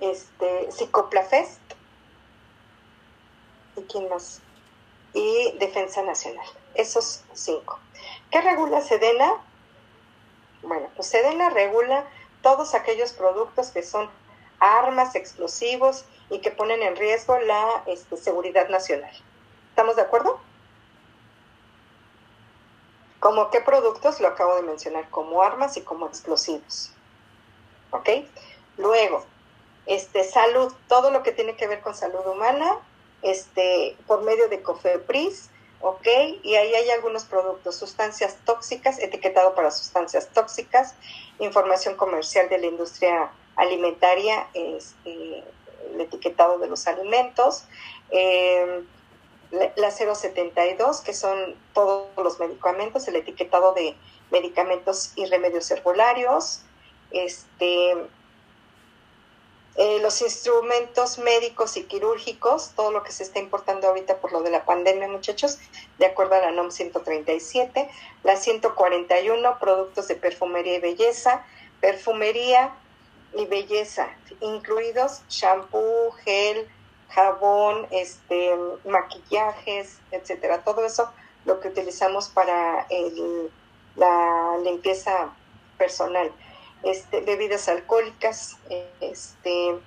[0.00, 1.60] este, Psicoplafest,
[3.76, 4.40] ¿y quién más?
[5.12, 6.46] Y Defensa Nacional.
[6.74, 7.78] Esos cinco.
[8.30, 9.34] ¿Qué regula Sedena?
[10.62, 12.04] Bueno, pues Sedena regula
[12.42, 14.08] todos aquellos productos que son
[14.60, 19.10] armas, explosivos y que ponen en riesgo la este, seguridad nacional.
[19.70, 20.40] ¿Estamos de acuerdo?
[23.18, 24.20] ¿Como qué productos?
[24.20, 26.92] Lo acabo de mencionar, como armas y como explosivos.
[28.76, 29.24] Luego,
[29.86, 32.78] este, salud, todo lo que tiene que ver con salud humana,
[33.22, 35.50] este, por medio de COFEPRIS,
[35.80, 36.06] ¿ok?
[36.42, 40.94] Y ahí hay algunos productos, sustancias tóxicas, etiquetado para sustancias tóxicas,
[41.38, 45.44] información comercial de la industria alimentaria, este,
[45.92, 47.64] el etiquetado de los alimentos,
[48.10, 48.82] eh,
[49.50, 53.96] la 072, que son todos los medicamentos, el etiquetado de
[54.30, 56.62] medicamentos y remedios herbolarios,
[57.10, 57.92] este,
[59.76, 64.42] eh, los instrumentos médicos y quirúrgicos, todo lo que se está importando ahorita por lo
[64.42, 65.58] de la pandemia, muchachos,
[65.98, 67.88] de acuerdo a la NOM 137,
[68.24, 71.46] la 141, productos de perfumería y belleza,
[71.80, 72.74] perfumería
[73.34, 74.08] y belleza,
[74.40, 76.68] incluidos shampoo, gel,
[77.10, 78.54] jabón, este,
[78.84, 80.64] maquillajes, etcétera.
[80.64, 81.10] Todo eso
[81.44, 82.86] lo que utilizamos para
[83.96, 85.32] la limpieza
[85.78, 86.32] personal.
[86.82, 88.56] Este, bebidas alcohólicas,
[89.00, 89.78] este,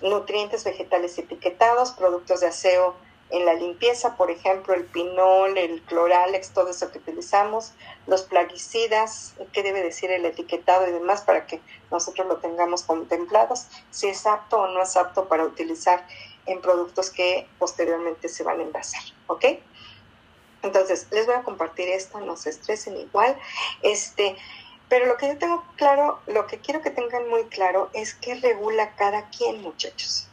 [0.00, 2.96] nutrientes vegetales etiquetados, productos de aseo
[3.30, 7.72] en la limpieza, por ejemplo, el pinol, el cloralex, todo eso que utilizamos,
[8.06, 13.68] los plaguicidas, qué debe decir el etiquetado y demás para que nosotros lo tengamos contemplados,
[13.90, 16.06] si es apto o no es apto para utilizar
[16.44, 19.44] en productos que posteriormente se van a envasar, ¿ok?
[20.62, 23.36] Entonces, les voy a compartir esto, no se estresen igual.
[23.82, 24.36] Este,
[24.92, 28.34] pero lo que yo tengo claro, lo que quiero que tengan muy claro es que
[28.34, 30.28] regula cada quien, muchachos.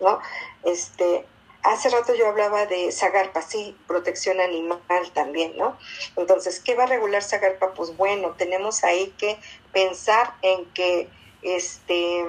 [0.00, 0.20] ¿No?
[0.64, 1.26] Este,
[1.62, 4.80] hace rato yo hablaba de Zagarpa, sí, protección animal
[5.12, 5.76] también, ¿no?
[6.16, 7.74] Entonces, ¿qué va a regular Zagarpa?
[7.74, 9.38] Pues bueno, tenemos ahí que
[9.70, 11.10] pensar en que
[11.42, 12.24] este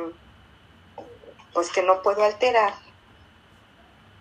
[1.54, 2.74] pues que no puedo alterar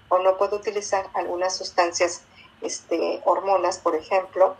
[0.08, 2.22] o no puedo utilizar algunas sustancias
[2.60, 4.56] este, hormonas, por ejemplo,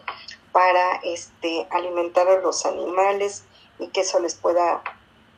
[0.53, 3.45] para este, alimentar a los animales
[3.79, 4.83] y que eso les pueda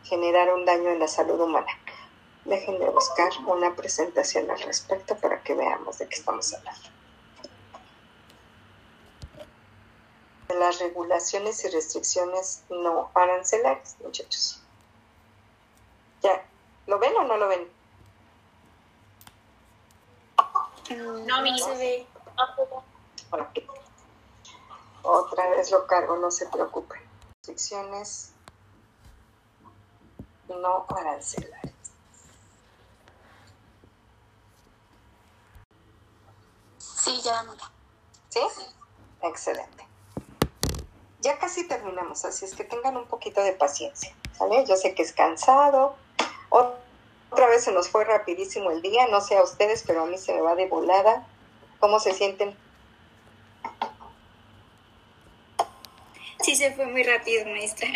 [0.04, 1.70] generar un daño en la salud humana.
[2.44, 6.88] Déjenme buscar una presentación al respecto para que veamos de qué estamos hablando.
[10.48, 14.60] De las regulaciones y restricciones no arancelarias, muchachos.
[16.20, 16.44] ¿Ya?
[16.86, 17.68] ¿Lo ven o no lo ven?
[21.26, 22.06] No, mi se ve.
[25.02, 27.00] Otra vez lo cargo, no se preocupen.
[27.38, 28.32] Restricciones
[30.48, 31.74] no arancelarias.
[36.78, 37.44] Sí, ya.
[38.28, 38.40] ¿Sí?
[39.22, 39.86] Excelente.
[41.20, 44.64] Ya casi terminamos, así es que tengan un poquito de paciencia, ¿vale?
[44.66, 45.94] Yo sé que es cansado.
[46.50, 50.18] Otra vez se nos fue rapidísimo el día, no sé a ustedes, pero a mí
[50.18, 51.26] se me va de volada.
[51.80, 52.56] ¿Cómo se sienten?
[56.52, 57.88] Sí, se fue muy rápido, maestra.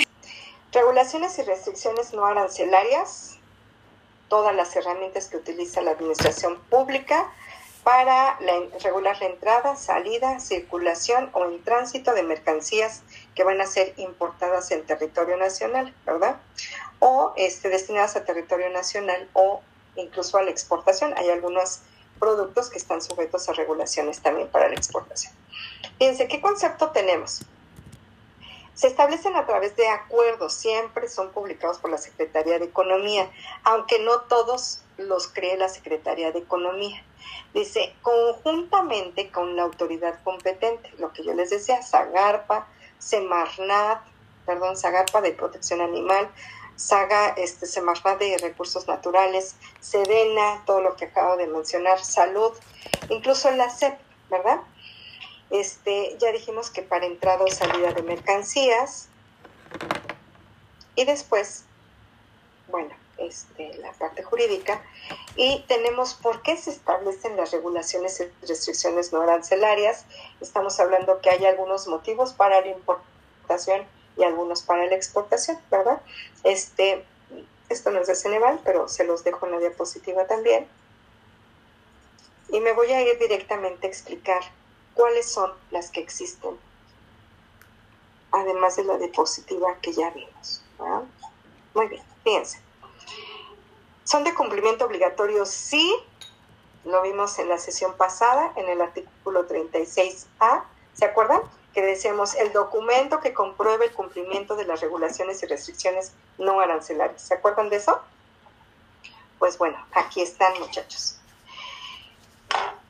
[0.72, 3.36] Regulaciones y restricciones no arancelarias,
[4.30, 7.30] todas las herramientas que utiliza la administración pública
[7.84, 8.38] para
[8.82, 13.02] regular la entrada, salida, circulación o en tránsito de mercancías
[13.34, 16.40] que van a ser importadas en territorio nacional, ¿verdad?
[16.98, 19.60] O este, destinadas a territorio nacional o
[19.96, 21.12] incluso a la exportación.
[21.18, 21.80] Hay algunos
[22.18, 25.34] productos que están sujetos a regulaciones también para la exportación.
[25.98, 27.44] Fíjense, ¿qué concepto tenemos?
[28.76, 33.28] Se establecen a través de acuerdos, siempre son publicados por la Secretaría de Economía,
[33.64, 37.02] aunque no todos los cree la Secretaría de Economía.
[37.54, 42.68] Dice, conjuntamente con la autoridad competente, lo que yo les decía, Zagarpa,
[42.98, 44.02] Semarnat,
[44.44, 46.30] perdón, Zagarpa de Protección Animal,
[46.76, 52.52] Saga, este, Semarnat de Recursos Naturales, Sedena, todo lo que acabo de mencionar, Salud,
[53.08, 53.98] incluso la CEP,
[54.28, 54.60] ¿verdad?
[55.50, 59.08] Este, ya dijimos que para entrada o salida de mercancías.
[60.94, 61.64] Y después,
[62.68, 64.82] bueno, este, la parte jurídica.
[65.36, 70.04] Y tenemos por qué se establecen las regulaciones y restricciones no arancelarias.
[70.40, 73.84] Estamos hablando que hay algunos motivos para la importación
[74.16, 76.00] y algunos para la exportación, ¿verdad?
[76.44, 77.04] Este,
[77.68, 80.66] esto no es de Ceneval, pero se los dejo en la diapositiva también.
[82.48, 84.42] Y me voy a ir directamente a explicar
[84.96, 86.58] cuáles son las que existen,
[88.32, 90.62] además de la diapositiva que ya vimos.
[91.74, 92.60] Muy bien, fíjense.
[94.02, 95.94] Son de cumplimiento obligatorio, sí,
[96.84, 101.42] lo vimos en la sesión pasada, en el artículo 36A, ¿se acuerdan?
[101.76, 107.20] que decíamos el documento que compruebe el cumplimiento de las regulaciones y restricciones no arancelarias.
[107.20, 108.00] ¿Se acuerdan de eso?
[109.38, 111.18] Pues bueno, aquí están muchachos.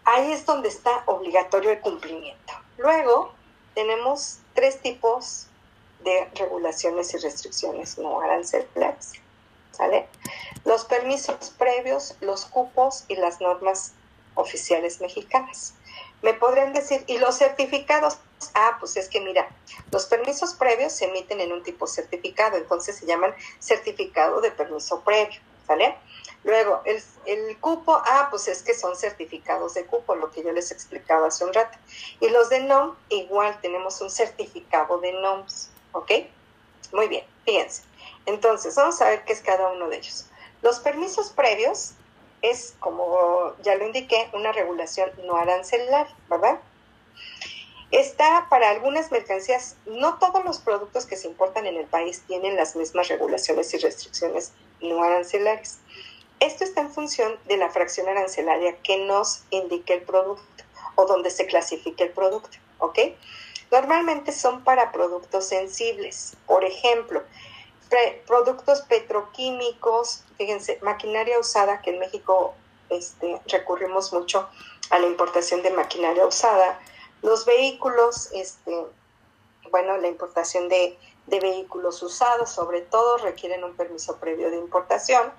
[0.06, 2.52] Ahí es donde está obligatorio el cumplimiento.
[2.78, 3.32] Luego
[3.74, 5.48] tenemos tres tipos
[6.04, 9.14] de regulaciones y restricciones no arancelarias.
[9.72, 10.08] ¿Sale?
[10.64, 13.94] Los permisos previos, los cupos y las normas
[14.36, 15.74] oficiales mexicanas.
[16.22, 18.18] Me podrían decir, ¿y los certificados?
[18.54, 19.48] Ah, pues es que mira,
[19.90, 25.00] los permisos previos se emiten en un tipo certificado, entonces se llaman certificado de permiso
[25.00, 25.96] previo, ¿sale?
[26.44, 30.52] Luego, el, el, cupo, ah, pues es que son certificados de cupo, lo que yo
[30.52, 31.76] les explicaba hace un rato.
[32.20, 36.12] Y los de NOM, igual tenemos un certificado de NOMS, ¿ok?
[36.92, 37.82] Muy bien, fíjense.
[38.26, 40.26] Entonces, vamos a ver qué es cada uno de ellos.
[40.62, 41.94] Los permisos previos
[42.42, 46.60] es, como ya lo indiqué, una regulación no arancelar, ¿verdad?
[47.92, 52.56] Está para algunas mercancías, no todos los productos que se importan en el país tienen
[52.56, 55.78] las mismas regulaciones y restricciones no arancelarias.
[56.40, 60.64] Esto está en función de la fracción arancelaria que nos indique el producto
[60.96, 62.98] o donde se clasifique el producto, ¿ok?
[63.70, 66.36] Normalmente son para productos sensibles.
[66.46, 67.22] Por ejemplo,
[68.26, 72.54] productos petroquímicos, fíjense, maquinaria usada, que en México
[72.90, 74.48] este, recurrimos mucho
[74.90, 76.80] a la importación de maquinaria usada,
[77.22, 78.86] los vehículos, este,
[79.70, 85.32] bueno, la importación de, de vehículos usados, sobre todo, requieren un permiso previo de importación.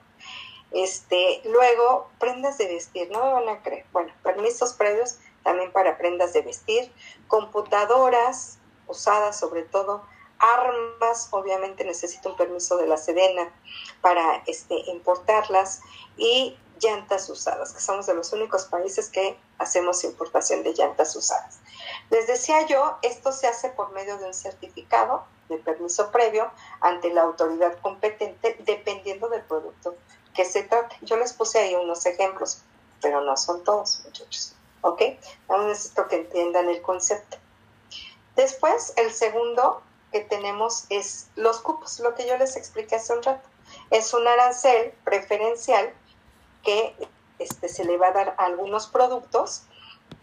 [0.71, 3.85] Este, luego, prendas de vestir, no me van a creer.
[3.93, 6.91] Bueno, permisos previos también para prendas de vestir,
[7.27, 10.03] computadoras usadas sobre todo,
[10.39, 13.51] armas, obviamente necesita un permiso de la Sedena
[14.01, 15.81] para este, importarlas
[16.17, 21.59] y llantas usadas, que somos de los únicos países que hacemos importación de llantas usadas.
[22.09, 26.51] Les decía yo, esto se hace por medio de un certificado de permiso previo
[26.81, 29.95] ante la autoridad competente, dependiendo del producto
[30.33, 30.95] que se trate.
[31.01, 32.61] Yo les puse ahí unos ejemplos,
[33.01, 34.53] pero no son todos, muchachos.
[34.81, 35.01] ¿Ok?
[35.49, 37.37] No necesito que entiendan el concepto.
[38.35, 43.23] Después, el segundo que tenemos es los cupos, lo que yo les expliqué hace un
[43.23, 43.49] rato.
[43.89, 45.93] Es un arancel preferencial
[46.67, 46.93] que
[47.39, 49.63] este, se le va a dar a algunos productos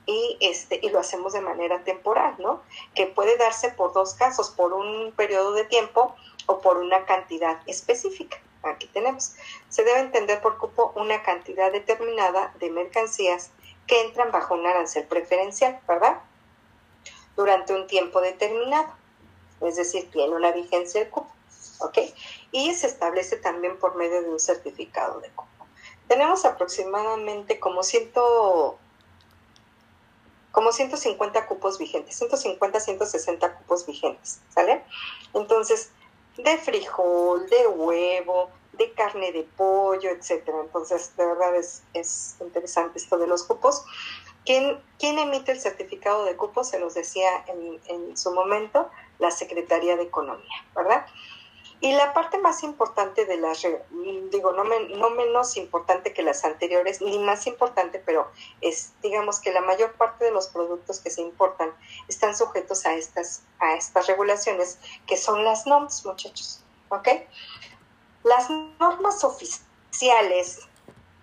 [0.05, 2.61] y, este, y lo hacemos de manera temporal, ¿no?
[2.95, 6.15] Que puede darse por dos casos, por un periodo de tiempo
[6.45, 8.37] o por una cantidad específica.
[8.63, 9.37] Aquí tenemos.
[9.71, 13.51] Se debe entender por cupo una cantidad determinada de mercancías
[13.87, 16.19] que entran bajo un arancel preferencial, ¿verdad?
[17.37, 18.93] Durante un tiempo determinado
[19.61, 21.31] es decir, tiene una vigencia el cupo,
[21.81, 21.99] ¿ok?
[22.53, 25.49] Y se establece también por medio de un certificado de cupo.
[26.09, 28.79] Tenemos aproximadamente como ciento
[30.55, 34.85] como 150 cupos vigentes, 150, 160 cupos vigentes, ¿sale?
[35.35, 35.91] Entonces,
[36.37, 40.61] de frijol, de huevo, de carne de pollo, etcétera.
[40.61, 43.85] Entonces, de verdad es, es interesante esto de los cupos.
[44.45, 46.69] ¿Quién, ¿Quién, emite el certificado de cupos?
[46.69, 48.89] Se los decía en, en su momento,
[49.19, 51.05] la Secretaría de Economía, ¿verdad?
[51.85, 53.61] Y la parte más importante de las,
[54.30, 58.32] digo, no, no menos importante que las anteriores, ni más importante, pero
[58.62, 61.74] es, digamos que la mayor parte de los productos que se importan
[62.09, 67.07] están sujetos a estas, a estas regulaciones, que son las normas, muchachos, ¿ok?
[68.22, 70.61] Las normas oficiales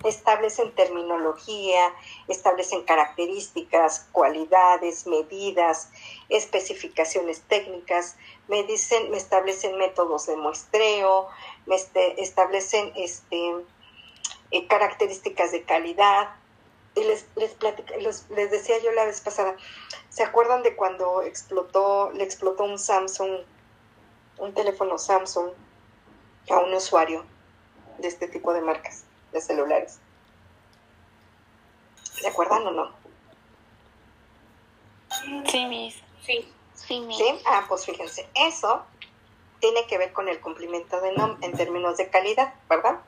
[0.04, 1.94] establecen terminología,
[2.28, 5.90] establecen características, cualidades, medidas,
[6.30, 8.16] especificaciones técnicas,
[8.48, 11.28] me dicen, me establecen métodos de muestreo,
[11.66, 13.56] me este, establecen este,
[14.52, 16.36] eh, características de calidad.
[16.94, 17.56] Y les, les,
[18.30, 19.56] les, decía yo la vez pasada,
[20.10, 23.46] ¿se acuerdan de cuando explotó, le explotó un Samsung,
[24.40, 25.52] un teléfono Samsung
[26.50, 27.24] a un usuario
[28.00, 29.06] de este tipo de marcas?
[29.32, 30.00] De celulares.
[32.04, 32.92] ¿Se acuerdan o no?
[35.48, 35.96] Sí, mis.
[36.26, 36.52] Sí.
[36.76, 37.18] Sí, mis.
[37.18, 37.42] ¿Sí?
[37.46, 38.84] Ah, pues fíjense, eso
[39.60, 43.00] tiene que ver con el cumplimiento de NOM en términos de calidad, ¿verdad?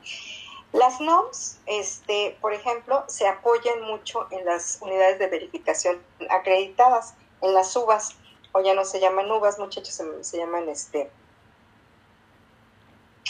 [0.72, 7.54] Las NOMs, este, por ejemplo, se apoyan mucho en las unidades de verificación acreditadas, en
[7.54, 8.16] las uvas,
[8.52, 11.10] o ya no se llaman uvas, muchachos, se, se llaman este.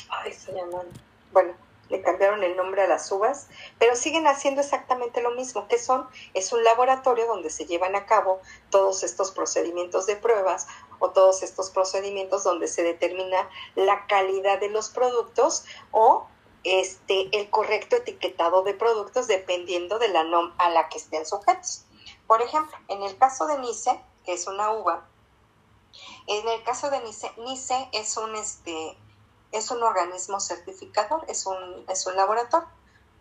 [0.08, 0.86] Ay, se llaman.
[1.32, 1.54] Bueno,
[2.02, 3.48] cambiaron el nombre a las uvas,
[3.78, 5.68] pero siguen haciendo exactamente lo mismo.
[5.68, 6.06] que son?
[6.34, 8.40] Es un laboratorio donde se llevan a cabo
[8.70, 10.66] todos estos procedimientos de pruebas
[10.98, 16.26] o todos estos procedimientos donde se determina la calidad de los productos o
[16.64, 21.84] este, el correcto etiquetado de productos dependiendo de la NOM a la que estén sujetos.
[22.26, 25.06] Por ejemplo, en el caso de Nice, que es una uva,
[26.26, 28.96] En el caso de NICE, NICE es un, este,
[29.55, 32.68] es un organismo certificador, es un, es un laboratorio.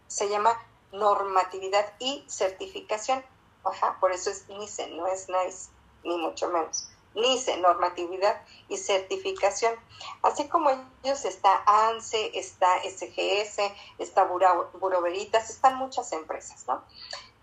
[0.08, 0.60] Se llama
[0.92, 3.24] normatividad y certificación.
[3.64, 5.70] Ajá, por eso es NICE, no es NICE,
[6.04, 6.90] ni mucho menos.
[7.14, 9.76] NICE, normatividad y certificación.
[10.24, 10.72] Así como
[11.04, 13.60] ellos está ANSE, está SGS,
[14.00, 16.84] está Buro están muchas empresas, ¿no?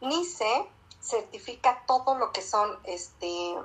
[0.01, 0.69] NICE
[1.01, 3.57] certifica todo lo que son este,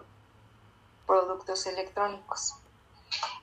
[1.07, 2.56] productos electrónicos.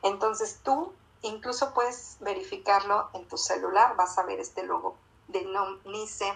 [0.02, 0.92] Entonces tú
[1.22, 4.96] incluso puedes verificarlo en tu celular, vas a ver este logo
[5.28, 6.32] de NOM NICE,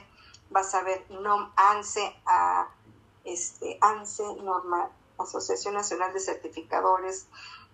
[0.50, 2.14] vas a ver NOM ANSE,
[3.24, 7.26] este, ANSE, norma, Asociación Nacional de Certificadores,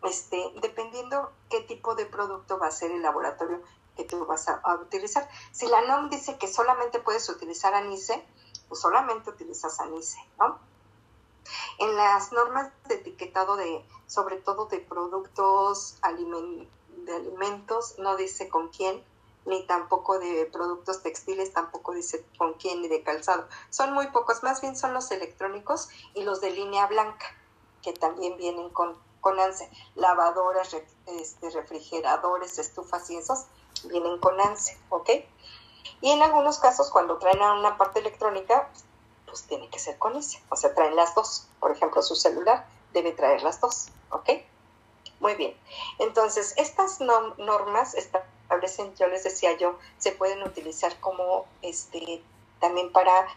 [0.04, 3.62] este, dependiendo qué tipo de producto va a ser el laboratorio
[3.96, 5.28] que tú vas a, utilizar.
[5.52, 8.24] Si la NOM dice que solamente puedes utilizar ANICE,
[8.68, 10.58] pues solamente utilizas ANICE, ¿no?
[11.78, 15.98] En las normas de etiquetado de, sobre todo de productos
[17.04, 19.02] de alimentos, no dice con quién,
[19.44, 23.48] ni tampoco de productos textiles, tampoco dice con quién, ni de calzado.
[23.70, 27.26] Son muy pocos, más bien son los electrónicos y los de línea blanca,
[27.82, 29.68] que también vienen con, con ANSE.
[29.96, 30.76] Lavadoras,
[31.06, 33.46] este, refrigeradores, estufas y esos
[33.84, 35.10] vienen con ANSE, ¿ok?
[36.00, 38.68] Y en algunos casos, cuando traen una parte electrónica,
[39.26, 40.42] pues tiene que ser con ese.
[40.50, 41.48] O sea, traen las dos.
[41.58, 44.28] Por ejemplo, su celular debe traer las dos, ¿ok?
[45.22, 45.56] Muy bien.
[46.00, 52.20] Entonces, estas normas establecen, yo les decía yo, se pueden utilizar como este
[52.58, 53.28] también para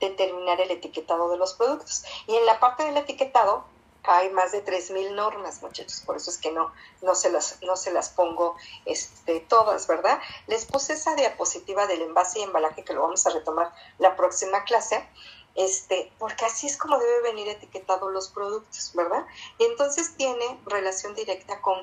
[0.00, 2.04] determinar el etiquetado de los productos.
[2.26, 3.64] Y en la parte del etiquetado
[4.04, 6.72] hay más de 3.000 normas, muchachos, por eso es que no,
[7.02, 10.20] no, se, las, no se las pongo este, todas, ¿verdad?
[10.46, 14.64] Les puse esa diapositiva del envase y embalaje que lo vamos a retomar la próxima
[14.64, 15.06] clase,
[15.54, 19.26] este, porque así es como debe venir etiquetado los productos, ¿verdad?
[19.58, 21.78] Y entonces tiene relación directa con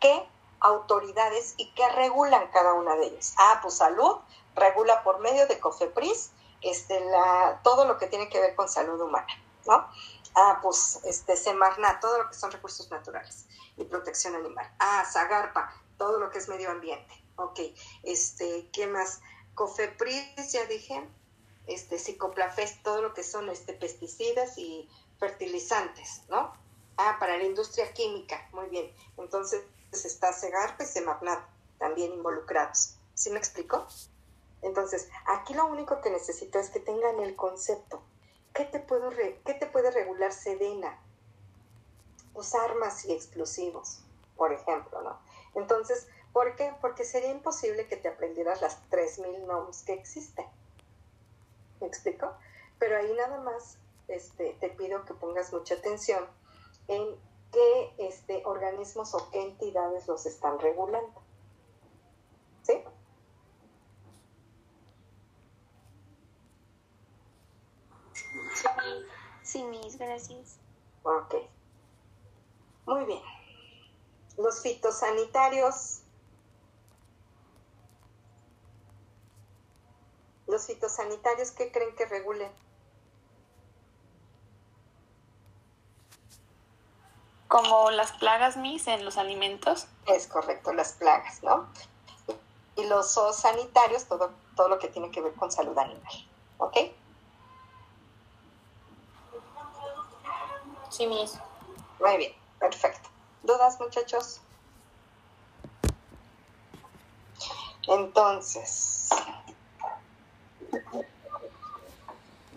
[0.00, 0.26] qué
[0.60, 3.34] autoridades y qué regulan cada una de ellas.
[3.38, 4.16] Ah, pues salud
[4.54, 6.30] regula por medio de COFEPRIS
[6.64, 9.28] este, la, todo lo que tiene que ver con salud humana,
[9.66, 9.86] ¿no?
[10.34, 13.46] Ah, pues este, Semarnat, todo lo que son recursos naturales
[13.76, 14.68] y protección animal.
[14.78, 17.14] Ah, Zagarpa, todo lo que es medio ambiente.
[17.36, 17.60] Ok,
[18.02, 19.20] este, ¿qué más?
[19.54, 21.08] Cofepris, ya dije,
[21.66, 24.88] este, Psicoplafest, todo lo que son este, pesticidas y
[25.18, 26.52] fertilizantes, ¿no?
[26.96, 28.92] Ah, para la industria química, muy bien.
[29.16, 31.44] Entonces está Segarpa y Semarnat
[31.78, 32.96] también involucrados.
[33.14, 33.86] ¿Sí me explico?
[34.62, 38.02] Entonces, aquí lo único que necesito es que tengan el concepto
[38.54, 40.96] ¿Qué te, puedo ¿Qué te puede regular Sedena?
[42.32, 43.98] Pues armas y explosivos,
[44.36, 45.18] por ejemplo, ¿no?
[45.56, 46.72] Entonces, ¿por qué?
[46.80, 50.46] Porque sería imposible que te aprendieras las 3.000 NOMs que existen.
[51.80, 52.32] ¿Me explico?
[52.78, 53.78] Pero ahí nada más
[54.08, 56.24] este, te pido que pongas mucha atención
[56.88, 57.16] en
[57.52, 61.22] qué este, organismos o qué entidades los están regulando.
[62.62, 62.82] ¿Sí?
[69.42, 70.58] Sí, mis, gracias.
[71.02, 71.34] Ok.
[72.86, 73.22] Muy bien.
[74.36, 76.03] Los fitosanitarios.
[80.54, 82.48] Los fitosanitarios, ¿qué creen que regulen?
[87.48, 89.88] Como las plagas, mis, en los alimentos.
[90.06, 91.66] Es correcto, las plagas, ¿no?
[92.76, 96.12] Y los sanitarios, todo, todo lo que tiene que ver con salud animal.
[96.58, 96.76] ¿Ok?
[100.88, 101.34] Sí, mis.
[101.98, 103.08] Muy bien, perfecto.
[103.42, 104.40] ¿Dudas, muchachos?
[107.88, 109.08] Entonces,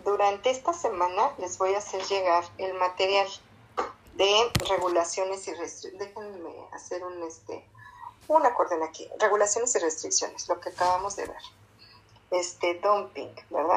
[0.04, 3.28] durante esta semana les voy a hacer llegar el material
[4.14, 6.08] de regulaciones y restricciones.
[6.08, 7.64] Déjenme hacer un, este,
[8.26, 9.06] un acorde aquí.
[9.20, 11.42] Regulaciones y restricciones, lo que acabamos de ver.
[12.30, 13.76] Este dumping, ¿verdad?